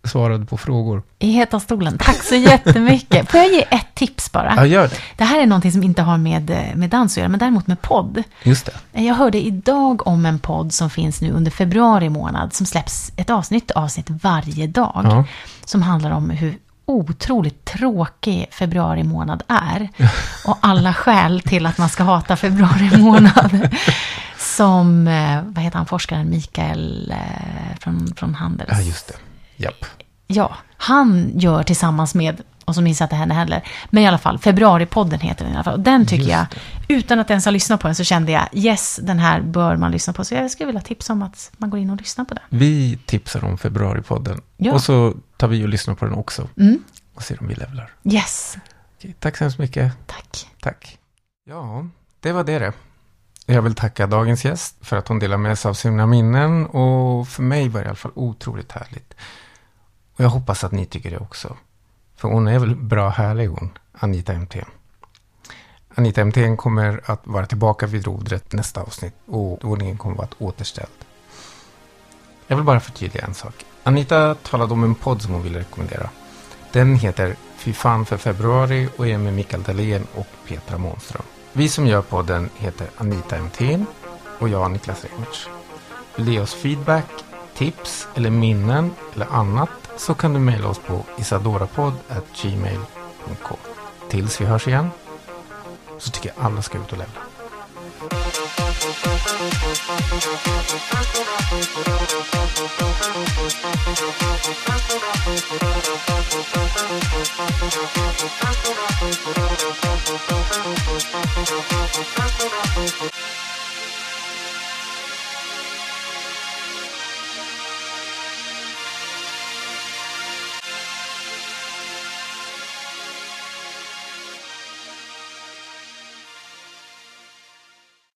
svarade 0.05 0.47
på 0.47 0.57
frågor. 0.57 1.03
I 1.19 1.33
heta 1.33 1.61
stolen. 1.61 1.99
Tack 1.99 2.23
så 2.23 2.35
jättemycket. 2.35 3.31
Får 3.31 3.41
jag 3.41 3.53
ge 3.53 3.63
ett 3.71 3.95
tips 3.95 4.33
bara? 4.33 4.55
Ja, 4.57 4.67
gör 4.67 4.89
det. 4.89 4.97
Det 5.17 5.25
här 5.25 5.43
är 5.43 5.47
någonting 5.47 5.73
som 5.73 5.83
inte 5.83 6.03
har 6.03 6.19
med, 6.19 6.51
eh, 6.51 6.75
med 6.75 6.91
dans 6.91 7.13
att 7.13 7.17
göra, 7.17 7.29
men 7.29 7.41
däremot 7.41 7.67
med 7.67 7.83
podd. 7.83 8.23
Just 8.43 8.67
det. 8.93 9.03
Jag 9.03 9.15
hörde 9.15 9.39
idag 9.41 10.07
om 10.07 10.27
en 10.27 10.39
podd 10.39 10.73
som 10.73 10.91
finns 10.91 11.21
nu 11.21 11.31
under 11.31 11.51
februari 11.51 12.09
månad, 12.09 12.55
som 12.55 12.67
släpps 12.67 13.13
ett 13.17 13.31
avsnitt, 13.31 13.71
avsnitt 13.71 14.07
varje 14.11 14.67
dag. 14.67 15.01
Ja. 15.05 15.25
Som 15.65 15.83
handlar 15.83 16.11
om 16.11 16.31
hur 16.31 16.59
otroligt 16.87 17.65
tråkig 17.65 18.47
februari 18.51 19.03
månad 19.03 19.43
är. 19.49 19.89
Och 20.47 20.59
alla 20.61 20.95
skäl 20.95 21.41
till 21.41 21.67
att 21.67 21.79
man 21.79 21.89
ska 21.89 22.03
hata 22.03 22.37
februari 22.37 22.99
månad. 22.99 23.69
Som, 24.39 25.09
eh, 25.09 25.43
vad 25.43 25.65
heter 25.65 25.77
han, 25.77 25.87
forskaren 25.87 26.31
Mikael 26.31 27.11
eh, 27.17 27.79
från, 27.81 28.15
från 28.17 28.35
Handels. 28.35 28.71
Ja, 28.73 28.81
just 28.81 29.09
det. 29.09 29.15
Japp. 29.61 29.85
Ja, 30.27 30.57
han 30.77 31.31
gör 31.35 31.63
tillsammans 31.63 32.15
med, 32.15 32.43
och 32.65 32.75
så 32.75 32.83
minns 32.83 33.01
jag 33.01 33.07
inte 33.07 33.17
henne 33.17 33.35
heller, 33.35 33.63
men 33.91 34.03
i 34.03 34.07
alla 34.07 34.19
fall, 34.19 34.39
Februaripodden 34.39 35.21
heter 35.21 35.45
den 35.45 35.53
i 35.53 35.57
alla 35.57 35.65
fall. 35.65 35.75
Och 35.75 35.81
den 35.81 36.07
tycker 36.07 36.25
Just 36.25 36.31
jag, 36.31 36.47
utan 36.89 37.19
att 37.19 37.31
ens 37.31 37.45
ha 37.45 37.51
lyssnat 37.53 37.81
på 37.81 37.89
den, 37.89 37.95
så 37.95 38.05
kände 38.05 38.33
jag, 38.33 38.49
yes, 38.53 39.01
den 39.03 39.19
här 39.19 39.41
bör 39.41 39.77
man 39.77 39.93
lyssna 39.93 40.13
på. 40.13 40.25
Så 40.25 40.35
jag 40.35 40.51
skulle 40.51 40.67
vilja 40.67 40.81
tipsa 40.81 41.13
om 41.13 41.23
att 41.23 41.51
man 41.57 41.71
går 41.71 41.81
in 41.81 41.91
och 41.91 41.97
lyssnar 41.97 42.25
på 42.25 42.35
den. 42.35 42.43
Vi 42.49 42.99
tipsar 43.07 43.45
om 43.45 43.59
februaripodden. 43.59 44.41
Ja. 44.57 44.73
Och 44.73 44.83
så 44.83 45.15
tar 45.37 45.49
vi 45.49 45.65
och 45.65 45.69
lyssnar 45.69 45.95
på 45.95 46.05
den 46.05 46.15
också. 46.15 46.49
Mm. 46.57 46.83
Och 47.15 47.23
ser 47.23 47.41
om 47.41 47.49
vi 47.49 47.55
levlar. 47.55 47.91
Yes, 48.05 48.59
Okej, 48.99 49.15
tack 49.19 49.37
så 49.37 49.45
hemskt 49.45 49.59
mycket. 49.59 49.93
tack. 50.07 50.49
Tack. 50.61 50.99
Ja, 51.45 51.87
det 52.21 52.33
var 52.33 52.45
det 52.45 52.59
det. 52.59 52.73
Jag 53.47 53.63
vill 53.63 53.75
tacka 53.75 54.07
dagens 54.07 54.45
gäst 54.45 54.77
för 54.81 54.97
att 54.97 55.09
hon 55.09 55.19
delar 55.19 55.37
med 55.37 55.59
sig 55.59 55.69
av 55.69 55.75
sina 55.75 56.07
minnen 56.07 56.67
och 56.67 57.29
för 57.29 57.43
mig 57.43 57.69
var 57.69 57.81
det 57.81 57.85
i 57.85 57.89
alla 57.89 57.97
fall 57.97 58.13
otroligt 58.15 58.73
härligt. 58.73 59.15
Och 60.21 60.25
jag 60.25 60.31
hoppas 60.31 60.65
att 60.65 60.73
ni 60.73 60.87
tycker 60.87 61.11
det 61.11 61.19
också. 61.19 61.57
För 62.17 62.29
hon 62.29 62.49
är 62.49 62.59
väl 62.59 62.77
bra 62.77 63.09
härlig 63.09 63.47
hon, 63.47 63.79
Anita 63.93 64.33
MT. 64.33 64.65
Anita 65.95 66.25
MT 66.25 66.57
kommer 66.57 67.01
att 67.05 67.21
vara 67.25 67.47
tillbaka 67.47 67.87
vid 67.87 68.05
rodret 68.05 68.53
nästa 68.53 68.83
avsnitt 68.83 69.15
och 69.27 69.65
ordningen 69.65 69.99
kommer 69.99 70.15
att 70.15 70.41
vara 70.41 70.51
återställd. 70.51 70.89
Jag 72.47 72.57
vill 72.57 72.65
bara 72.65 72.81
förtydliga 72.81 73.25
en 73.25 73.35
sak. 73.35 73.65
Anita 73.83 74.35
talade 74.35 74.73
om 74.73 74.85
en 74.85 74.95
podd 74.95 75.23
som 75.23 75.33
hon 75.33 75.43
ville 75.43 75.59
rekommendera. 75.59 76.11
Den 76.73 76.97
heter 76.97 77.37
Fy 77.57 77.73
fan 77.73 78.07
för 78.07 78.17
februari 78.17 78.89
och 78.97 79.09
är 79.09 79.19
med 79.19 79.35
Mikael 79.35 79.63
Dahlén 79.63 80.07
och 80.15 80.29
Petra 80.49 80.79
Månström. 80.79 81.23
Vi 81.53 81.69
som 81.69 81.87
gör 81.87 82.03
podden 82.03 82.51
heter 82.57 82.89
Anita 82.97 83.39
MT 83.39 83.87
och 84.39 84.49
jag 84.49 84.71
Niklas 84.71 85.05
Reimertz. 85.05 85.49
Vill 86.17 86.27
du 86.27 86.33
ge 86.33 86.41
oss 86.41 86.55
feedback, 86.55 87.25
tips 87.55 88.09
eller 88.15 88.31
minnen 88.31 88.91
eller 89.15 89.27
annat 89.27 89.71
så 90.01 90.15
kan 90.15 90.33
du 90.33 90.41
mejla 90.41 90.69
oss 90.69 90.79
på 90.79 91.05
isadorapodd.gmail.com. 91.19 93.57
Tills 94.09 94.41
vi 94.41 94.45
hörs 94.45 94.69
igen 94.69 94.91
så 95.99 96.11
tycker 96.11 96.33
jag 96.37 96.47
alla 96.47 96.63
ska 96.63 96.79
ut 96.79 96.93
och 96.93 96.99
levla. 96.99 97.21